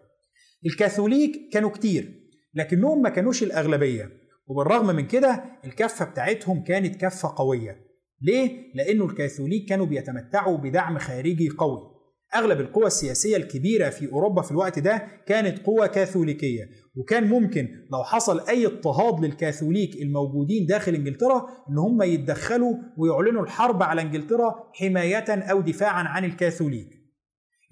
الكاثوليك 0.67 1.49
كانوا 1.53 1.71
كتير 1.71 2.15
لكنهم 2.55 3.03
ما 3.03 3.09
كانوش 3.09 3.43
الأغلبية. 3.43 4.11
وبالرغم 4.47 4.87
من 4.87 5.07
كده 5.07 5.45
الكفة 5.65 6.05
بتاعتهم 6.05 6.65
كانت 6.65 6.97
كفة 6.97 7.35
قوية. 7.37 7.84
ليه؟ 8.25 8.73
لأنه 8.75 9.05
الكاثوليك 9.05 9.69
كانوا 9.69 9.87
بيتمتعوا 9.87 10.57
بدعم 10.57 10.99
خارجي 10.99 11.49
قوي. 11.49 11.95
أغلب 12.37 12.61
القوى 12.61 12.87
السياسية 12.87 13.37
الكبيرة 13.37 13.89
في 13.91 14.13
أوروبا 14.13 14.43
في 14.43 14.51
الوقت 14.51 14.79
ده 14.79 15.07
كانت 15.27 15.67
قوى 15.67 15.89
كاثوليكية. 15.89 16.65
وكان 16.97 17.29
ممكن 17.29 17.69
لو 17.93 18.05
حصل 18.05 18.41
أي 18.49 18.67
اضطهاد 18.67 19.25
للكاثوليك 19.25 20.03
الموجودين 20.03 20.67
داخل 20.67 20.95
إنجلترا 20.95 21.47
إن 21.71 21.79
هم 21.79 22.03
يتدخلوا 22.03 22.75
ويعلنوا 22.99 23.43
الحرب 23.43 23.83
على 23.83 24.03
إنجلترا 24.03 24.55
حماية 24.75 25.25
أو 25.29 25.61
دفاعا 25.61 26.03
عن 26.03 26.25
الكاثوليك. 26.25 26.89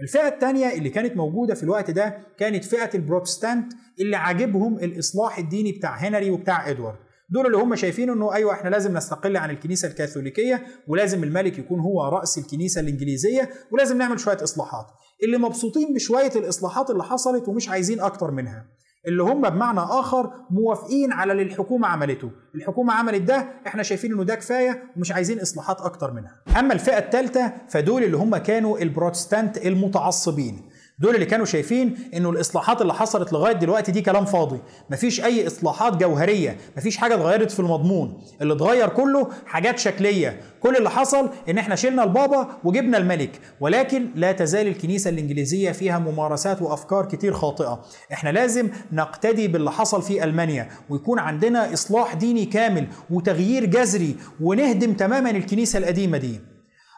الفئة 0.00 0.28
الثانية 0.28 0.72
اللي 0.78 0.90
كانت 0.90 1.16
موجودة 1.16 1.54
في 1.54 1.62
الوقت 1.62 1.90
ده 1.90 2.18
كانت 2.38 2.64
فئة 2.64 2.90
البروتستانت 2.94 3.72
اللي 4.00 4.16
عاجبهم 4.16 4.78
الإصلاح 4.78 5.38
الديني 5.38 5.72
بتاع 5.72 5.94
هنري 5.96 6.30
وبتاع 6.30 6.70
إدوارد. 6.70 6.98
دول 7.30 7.46
اللي 7.46 7.56
هم 7.56 7.74
شايفين 7.74 8.10
إنه 8.10 8.34
أيوه 8.34 8.52
إحنا 8.52 8.68
لازم 8.68 8.96
نستقل 8.96 9.36
عن 9.36 9.50
الكنيسة 9.50 9.88
الكاثوليكية 9.88 10.66
ولازم 10.88 11.24
الملك 11.24 11.58
يكون 11.58 11.80
هو 11.80 12.08
رأس 12.08 12.38
الكنيسة 12.38 12.80
الإنجليزية 12.80 13.50
ولازم 13.72 13.98
نعمل 13.98 14.20
شوية 14.20 14.38
إصلاحات. 14.42 14.86
اللي 15.24 15.38
مبسوطين 15.38 15.94
بشوية 15.94 16.32
الإصلاحات 16.36 16.90
اللي 16.90 17.04
حصلت 17.04 17.48
ومش 17.48 17.68
عايزين 17.68 18.00
أكتر 18.00 18.30
منها 18.30 18.66
اللي 19.06 19.22
هم 19.22 19.48
بمعنى 19.50 19.80
آخر 19.80 20.30
موافقين 20.50 21.12
على 21.12 21.32
اللي 21.32 21.42
الحكومة 21.42 21.88
عملته. 21.88 22.30
الحكومة 22.54 22.92
عملت 22.92 23.22
ده 23.22 23.48
إحنا 23.66 23.82
شايفين 23.82 24.12
إنه 24.12 24.24
ده 24.24 24.34
كفاية 24.34 24.82
ومش 24.96 25.12
عايزين 25.12 25.40
إصلاحات 25.40 25.80
أكتر 25.80 26.10
منها. 26.12 26.42
أما 26.58 26.74
الفئة 26.74 26.98
الثالثه 26.98 27.52
فدول 27.68 28.02
اللي 28.04 28.16
هم 28.16 28.36
كانوا 28.36 28.78
البروتستانت 28.78 29.66
المتعصبين. 29.66 30.62
دول 31.02 31.14
اللي 31.14 31.26
كانوا 31.26 31.46
شايفين 31.46 31.94
إنه 32.14 32.30
الإصلاحات 32.30 32.82
اللي 32.82 32.94
حصلت 32.94 33.32
لغاية 33.32 33.52
دلوقتي 33.52 33.92
دي 33.92 34.00
كلام 34.02 34.24
فاضي. 34.24 34.58
مفيش 34.90 35.24
أي 35.24 35.46
إصلاحات 35.46 35.96
جوهرية 35.96 36.56
مفيش 36.76 36.96
حاجة 36.96 37.14
اتغيرت 37.14 37.50
في 37.50 37.60
المضمون. 37.60 38.22
اللي 38.42 38.54
اتغير 38.54 38.88
كله 38.88 39.28
حاجات 39.46 39.78
شكلية. 39.78 40.40
كل 40.60 40.76
اللي 40.76 40.90
حصل 40.90 41.30
إن 41.48 41.58
إحنا 41.58 41.74
شلنا 41.74 42.04
البابا 42.04 42.48
وجبنا 42.64 42.98
الملك. 42.98 43.30
ولكن 43.60 44.06
لا 44.14 44.32
تزال 44.32 44.66
الكنيسة 44.66 45.10
الإنجليزية 45.10 45.72
فيها 45.72 45.98
ممارسات 45.98 46.62
وأفكار 46.62 47.04
كتير 47.06 47.32
خاطئة. 47.32 47.82
إحنا 48.12 48.30
لازم 48.30 48.68
نقتدي 48.92 49.48
باللي 49.48 49.70
حصل 49.70 50.02
في 50.02 50.24
ألمانيا 50.24 50.68
ويكون 50.90 51.18
عندنا 51.18 51.72
إصلاح 51.72 52.14
ديني 52.14 52.44
كامل 52.44 52.86
وتغيير 53.10 53.64
جذري 53.64 54.16
ونهدم 54.40 54.92
تماما 54.92 55.30
الكنيسة 55.30 55.78
القديمة 55.78 56.18
دي. 56.18 56.51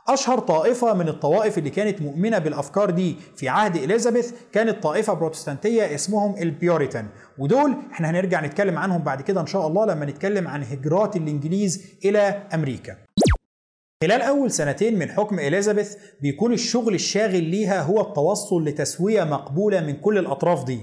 أشهر 0.09 0.39
طائفة 0.39 0.95
من 0.95 1.09
الطوائف 1.09 1.59
اللي 1.59 1.71
كانت 1.71 2.03
مؤمنة 2.03 2.39
بالأفكار 2.39 2.91
دي 2.91 3.17
في 3.37 3.49
عهد 3.49 3.77
إليزابيث 3.77 4.33
كانت 4.53 4.83
طائفة 4.83 5.13
بروتستانتية 5.13 5.95
اسمهم 5.95 6.37
البيوريتان. 6.39 7.09
ودول 7.39 7.77
إحنا 7.93 8.11
هنرجع 8.11 8.41
نتكلم 8.41 8.79
عنهم 8.79 9.03
بعد 9.03 9.23
كده 9.23 9.41
إن 9.41 9.47
شاء 9.47 9.67
الله 9.67 9.87
لما 9.87 10.05
نتكلم 10.07 10.49
عن 10.49 10.63
هجرات 10.63 11.17
الإنجليز 11.17 11.85
إلى 12.05 12.43
أمريكا. 12.55 12.97
خلال 14.03 14.23
أول 14.23 14.51
سنتين 14.51 14.99
من 14.99 15.11
حكم 15.11 15.39
إليزابيث 15.39 15.97
بيكون 16.23 16.53
الشغل 16.53 16.95
الشاغل 16.95 17.43
ليها 17.43 17.83
هو 17.83 18.01
التوصل 18.01 18.65
لتسوية 18.65 19.25
مقبولة 19.25 19.81
من 19.81 19.97
كل 19.97 20.19
الأطراف 20.19 20.65
دي. 20.65 20.81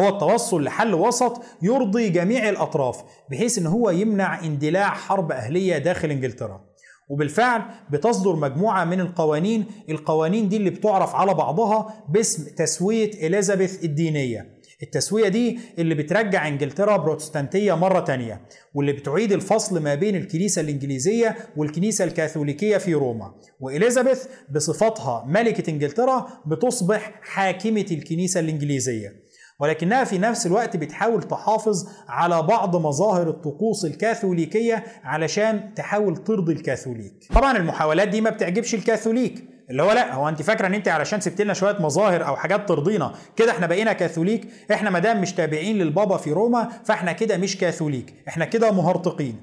هو 0.00 0.08
التوصل 0.08 0.64
لحل 0.64 0.94
وسط 0.94 1.42
يرضي 1.62 2.08
جميع 2.08 2.48
الأطراف 2.48 3.02
بحيث 3.30 3.58
إن 3.58 3.66
هو 3.66 3.90
يمنع 3.90 4.44
اندلاع 4.44 4.88
حرب 4.90 5.32
أهلية 5.32 5.78
داخل 5.78 6.10
إنجلترا. 6.10 6.65
وبالفعل 7.08 7.62
بتصدر 7.90 8.36
مجموعة 8.36 8.84
من 8.84 9.00
القوانين 9.00 9.64
القوانين 9.88 10.48
دي 10.48 10.56
اللي 10.56 10.70
بتعرف 10.70 11.14
على 11.14 11.34
بعضها 11.34 12.04
باسم 12.08 12.44
تسوية 12.56 13.10
إليزابيث 13.26 13.84
الدينية. 13.84 14.56
التسوية 14.82 15.28
دي 15.28 15.58
اللي 15.78 15.94
بترجع 15.94 16.48
إنجلترا 16.48 16.96
بروتستانتية 16.96 17.74
مرة 17.74 18.00
تانية 18.00 18.40
واللي 18.74 18.92
بتعيد 18.92 19.32
الفصل 19.32 19.82
ما 19.82 19.94
بين 19.94 20.16
الكنيسة 20.16 20.60
الإنجليزية 20.60 21.36
والكنيسة 21.56 22.04
الكاثوليكية 22.04 22.76
في 22.76 22.94
روما. 22.94 23.34
وإليزابيث 23.60 24.24
بصفتها 24.54 25.24
ملكة 25.28 25.70
إنجلترا 25.70 26.26
بتصبح 26.46 27.20
حاكمة 27.22 27.86
الكنيسة 27.90 28.40
الإنجليزية. 28.40 29.25
ولكنها 29.60 30.04
في 30.04 30.18
نفس 30.18 30.46
الوقت 30.46 30.76
بتحاول 30.76 31.22
تحافظ 31.22 31.88
على 32.08 32.42
بعض 32.42 32.76
مظاهر 32.76 33.28
الطقوس 33.28 33.84
الكاثوليكية 33.84 34.84
علشان 35.04 35.74
تحاول 35.74 36.16
ترضي 36.16 36.52
الكاثوليك. 36.52 37.14
طبعا 37.34 37.56
المحاولات 37.56 38.08
دي 38.08 38.20
ما 38.20 38.30
بتعجبش 38.30 38.74
الكاثوليك. 38.74 39.44
اللي 39.70 39.82
هو 39.82 39.92
لا 39.92 40.14
هو 40.14 40.28
أنت 40.28 40.42
فاكرة 40.42 40.66
إن 40.66 40.74
أنت 40.74 40.88
علشان 40.88 41.20
سبت 41.20 41.40
لنا 41.40 41.54
شوية 41.54 41.76
مظاهر 41.80 42.26
أو 42.26 42.36
حاجات 42.36 42.68
ترضينا 42.68 43.12
كده 43.36 43.50
إحنا 43.50 43.66
بقينا 43.66 43.92
كاثوليك 43.92 44.48
إحنا 44.72 44.90
ما 44.90 44.98
دام 44.98 45.20
مش 45.20 45.32
تابعين 45.32 45.78
للبابا 45.78 46.16
في 46.16 46.32
روما 46.32 46.68
فإحنا 46.84 47.12
كده 47.12 47.36
مش 47.36 47.56
كاثوليك 47.58 48.14
إحنا 48.28 48.44
كده 48.44 48.70
مهرطقين 48.72 49.40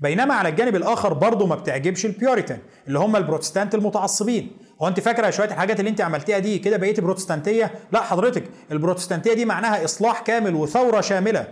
بينما 0.00 0.34
على 0.34 0.48
الجانب 0.48 0.76
الآخر 0.76 1.12
برضه 1.12 1.46
ما 1.46 1.54
بتعجبش 1.54 2.06
البيوريتان 2.06 2.58
اللي 2.88 2.98
هم 2.98 3.16
البروتستانت 3.16 3.74
المتعصبين. 3.74 4.56
هو 4.82 4.88
انت 4.88 5.00
فاكره 5.00 5.30
شوية 5.30 5.46
الحاجات 5.48 5.80
اللي 5.80 5.90
انت 5.90 6.00
عملتيها 6.00 6.38
دي 6.38 6.58
كده 6.58 6.76
بقيتي 6.76 7.00
بروتستانتيه؟ 7.00 7.70
لا 7.92 8.00
حضرتك 8.00 8.44
البروتستانتيه 8.72 9.34
دي 9.34 9.44
معناها 9.44 9.84
إصلاح 9.84 10.20
كامل 10.20 10.54
وثورة 10.54 11.00
شاملة. 11.00 11.48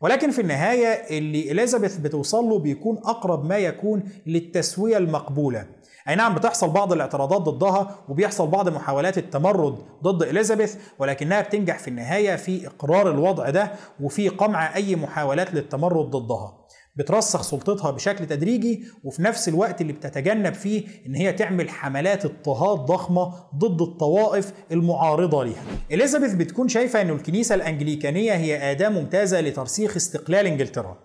ولكن 0.00 0.30
في 0.30 0.40
النهاية 0.40 1.18
اللي 1.18 1.52
إليزابيث 1.52 1.96
بتوصل 1.96 2.44
له 2.44 2.58
بيكون 2.58 2.98
أقرب 3.04 3.44
ما 3.44 3.58
يكون 3.58 4.02
للتسوية 4.26 4.96
المقبولة. 4.96 5.66
أي 6.08 6.14
نعم 6.14 6.34
بتحصل 6.34 6.70
بعض 6.70 6.92
الاعتراضات 6.92 7.40
ضدها 7.40 7.98
وبيحصل 8.08 8.46
بعض 8.46 8.68
محاولات 8.68 9.18
التمرد 9.18 9.78
ضد 10.02 10.22
إليزابيث 10.22 10.76
ولكنها 10.98 11.40
بتنجح 11.40 11.78
في 11.78 11.88
النهاية 11.88 12.36
في 12.36 12.66
إقرار 12.66 13.10
الوضع 13.10 13.50
ده 13.50 13.72
وفي 14.00 14.28
قمع 14.28 14.76
أي 14.76 14.96
محاولات 14.96 15.54
للتمرد 15.54 16.10
ضدها. 16.10 16.67
بترسخ 16.98 17.42
سلطتها 17.42 17.90
بشكل 17.90 18.26
تدريجي 18.26 18.84
وفي 19.04 19.22
نفس 19.22 19.48
الوقت 19.48 19.80
اللي 19.80 19.92
بتتجنب 19.92 20.54
فيه 20.54 20.84
إن 21.06 21.14
هي 21.14 21.32
تعمل 21.32 21.70
حملات 21.70 22.24
اضطهاد 22.24 22.78
ضخمة 22.78 23.34
ضد 23.56 23.82
الطوائف 23.82 24.52
المعارضة 24.72 25.44
ليها. 25.44 25.62
إليزابيث 25.92 26.34
بتكون 26.34 26.68
شايفة 26.68 27.00
ان 27.00 27.10
الكنيسة 27.10 27.54
الأنجليكانية 27.54 28.32
هي 28.32 28.70
أداة 28.70 28.88
ممتازة 28.88 29.40
لترسيخ 29.40 29.96
استقلال 29.96 30.46
إنجلترا. 30.46 30.98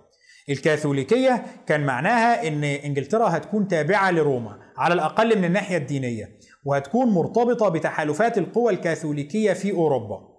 الكاثوليكية 0.50 1.46
كان 1.68 1.86
معناها 1.86 2.48
إن 2.48 2.64
إنجلترا 2.64 3.38
هتكون 3.38 3.68
تابعة 3.68 4.12
لروما 4.12 4.60
على 4.78 4.94
الأقل 4.94 5.38
من 5.38 5.46
الناحية 5.46 5.78
الدينية 5.78 6.38
وهتكون 6.66 7.08
مرتبطة 7.08 7.70
بتحالفات 7.70 8.38
القوى 8.38 8.74
الكاثوليكية 8.74 9.54
في 9.54 9.72
أوروبا. 9.72 10.33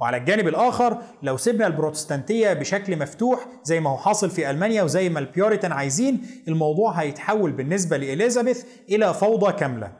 وعلى 0.00 0.16
الجانب 0.16 0.48
الآخر 0.48 0.98
لو 1.22 1.36
سيبنا 1.36 1.66
البروتستانتية 1.66 2.52
بشكل 2.52 2.98
مفتوح 2.98 3.46
زي 3.62 3.80
ما 3.80 3.90
هو 3.90 3.96
حاصل 3.96 4.30
في 4.30 4.50
ألمانيا 4.50 4.82
وزي 4.82 5.08
ما 5.08 5.18
البيوريتان 5.18 5.72
عايزين 5.72 6.22
الموضوع 6.48 6.92
هيتحول 6.92 7.52
بالنسبة 7.52 7.96
لإليزابيث 7.96 8.64
إلى 8.88 9.14
فوضى 9.14 9.52
كاملة. 9.52 9.92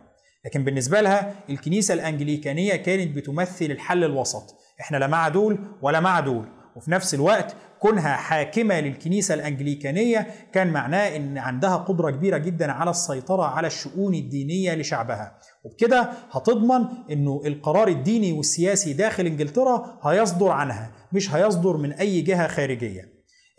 لكن 0.45 0.65
بالنسبة 0.65 1.01
لها 1.01 1.35
الكنيسة 1.51 1.95
الأنجليكانية 1.95 2.77
كانت 2.77 3.17
بتمثل 3.17 3.65
الحل 3.65 4.05
الوسط. 4.05 4.57
إحنا 4.81 4.97
لا 4.97 5.07
مع 5.07 5.29
دول 5.29 5.59
ولا 5.83 6.01
مع 6.01 6.21
دول. 6.21 6.60
وفي 6.81 6.91
نفس 6.91 7.15
الوقت 7.15 7.57
كونها 7.79 8.17
حاكمة 8.17 8.81
للكنيسة 8.81 9.35
الأنجليكانية 9.35 10.27
كان 10.53 10.67
معناه 10.73 11.17
إن 11.17 11.39
عندها 11.39 11.77
قدرة 11.77 12.11
كبيرة 12.11 12.39
جدا 12.39 12.73
على 12.73 12.91
السيطرة 12.91 13.43
على 13.43 13.67
الشؤون 13.67 14.15
الدينية 14.15 14.75
لشعبها. 14.75 15.39
وبكده 15.65 16.11
هتضمن 16.31 16.85
إنه 17.11 17.43
القرار 17.47 17.89
الديني 17.89 18.33
والسياسي 18.33 18.93
داخل 18.93 19.27
إنجلترا 19.27 19.99
هيصدر 20.03 20.49
عنها 20.49 20.91
مش 21.13 21.35
هيصدر 21.35 21.77
من 21.77 21.93
أي 21.93 22.21
جهة 22.21 22.49
خارجية. 22.49 23.03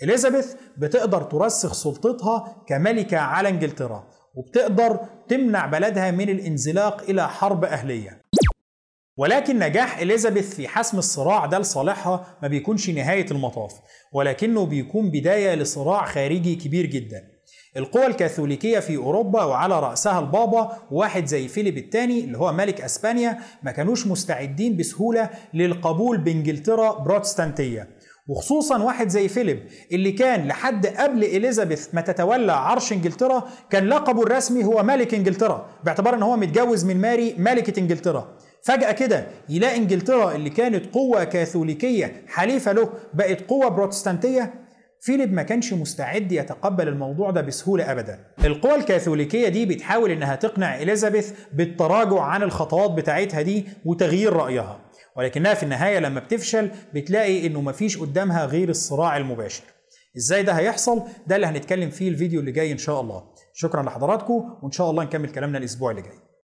إليزابيث 0.04 0.54
بتقدر 0.78 1.24
ترسخ 1.24 1.74
سلطتها 1.74 2.64
كملكة 2.68 3.18
على 3.18 3.50
إنجلترا 3.50 4.08
وبتقدر 4.36 5.00
تمنع 5.28 5.66
بلدها 5.66 6.12
من 6.12 6.30
الانزلاق 6.30 7.02
إلى 7.02 7.30
حرب 7.30 7.66
أهلية. 7.66 8.21
ولكن 9.18 9.60
نجاح 9.60 9.98
إليزابيث 9.98 10.56
في 10.56 10.68
حسم 10.68 10.98
الصراع 10.98 11.46
ده 11.46 11.60
لصالحها 11.60 12.38
ما 12.42 12.48
بيكونش 12.48 12.90
نهاية 12.90 13.26
المطاف 13.32 13.72
ولكنه 14.14 14.66
بيكون 14.66 15.12
بداية 15.12 15.56
لصراع 15.56 16.06
خارجي 16.06 16.56
كبير 16.56 16.86
جدا. 16.86 17.22
القوى 17.78 18.06
الكاثوليكية 18.06 18.80
في 18.80 18.98
أوروبا 18.98 19.44
وعلى 19.44 19.80
رأسها 19.80 20.20
البابا 20.20 20.78
وواحد 20.92 21.26
زي 21.26 21.48
فيليب 21.48 21.78
الثاني 21.78 22.24
اللي 22.24 22.38
هو 22.38 22.54
ملك 22.54 22.82
أسبانيا 22.82 23.40
ما 23.64 23.72
كانوش 23.72 24.08
مستعدين 24.08 24.78
بسهولة 24.78 25.30
للقبول 25.54 26.18
بإنجلترا 26.18 26.92
بروتستانتية 27.00 27.90
وخصوصا 28.28 28.84
واحد 28.84 29.10
زي 29.10 29.28
فيليب 29.28 29.64
اللي 29.92 30.12
كان 30.12 30.48
لحد 30.48 30.88
قبل 30.88 31.24
إليزابيث 31.24 31.88
ما 31.96 32.02
تتولى 32.02 32.52
عرش 32.52 32.94
إنجلترا 32.94 33.48
كان 33.70 33.88
لقبه 33.88 34.24
الرسمي 34.24 34.64
هو 34.64 34.84
ملك 34.84 35.14
إنجلترا 35.14 35.70
باعتبار 35.84 36.14
إن 36.16 36.24
هو 36.24 36.38
متجوز 36.38 36.86
من 36.86 37.02
ماري 37.02 37.36
ملكة 37.38 37.80
إنجلترا. 37.80 38.38
فجأة 38.66 38.92
كده 38.92 39.28
يلاقي 39.50 39.78
إنجلترا 39.78 40.36
اللي 40.36 40.50
كانت 40.50 40.94
قوة 40.94 41.24
كاثوليكية 41.24 42.26
حليفة 42.28 42.72
له 42.72 42.90
بقت 43.14 43.42
قوة 43.42 43.68
بروتستانتية. 43.68 44.54
فيليب 45.04 45.34
ما 45.34 45.44
كانش 45.44 45.74
مستعد 45.74 46.32
يتقبل 46.32 46.88
الموضوع 46.88 47.32
ده 47.32 47.42
بسهولة 47.42 47.92
أبدا. 47.92 48.20
القوى 48.46 48.76
الكاثوليكية 48.76 49.48
دي 49.50 49.66
بتحاول 49.66 50.12
إنها 50.12 50.36
تقنع 50.36 50.82
إليزابيث 50.82 51.32
بالتراجع 51.54 52.20
عن 52.22 52.44
الخطوات 52.44 52.92
بتاعتها 52.92 53.42
دي 53.42 53.66
وتغيير 53.86 54.34
رأيها. 54.34 54.80
ولكنها 55.18 55.54
في 55.54 55.64
النهاية 55.64 56.00
لما 56.00 56.20
بتفشل 56.20 56.72
بتلاقي 56.94 57.48
إنه 57.48 57.62
مفيش 57.62 57.98
قدامها 57.98 58.46
غير 58.46 58.70
الصراع 58.70 59.18
المباشر. 59.18 59.64
إزاي 60.18 60.44
ده 60.44 60.54
هيحصل؟ 60.54 61.04
ده 61.28 61.36
اللي 61.36 61.48
هنتكلم 61.48 61.90
فيه 61.90 62.10
الفيديو 62.10 62.40
اللي 62.40 62.52
جاي 62.52 62.72
إن 62.72 62.78
شاء 62.78 63.02
الله. 63.02 63.24
شكرا 63.54 63.84
لحضراتكم 63.84 64.58
وإن 64.64 64.72
شاء 64.72 64.90
الله 64.92 65.04
نكمل 65.04 65.30
كلامنا 65.30 65.58
الأسبوع 65.58 65.92
اللي 65.92 66.02
جاي. 66.02 66.31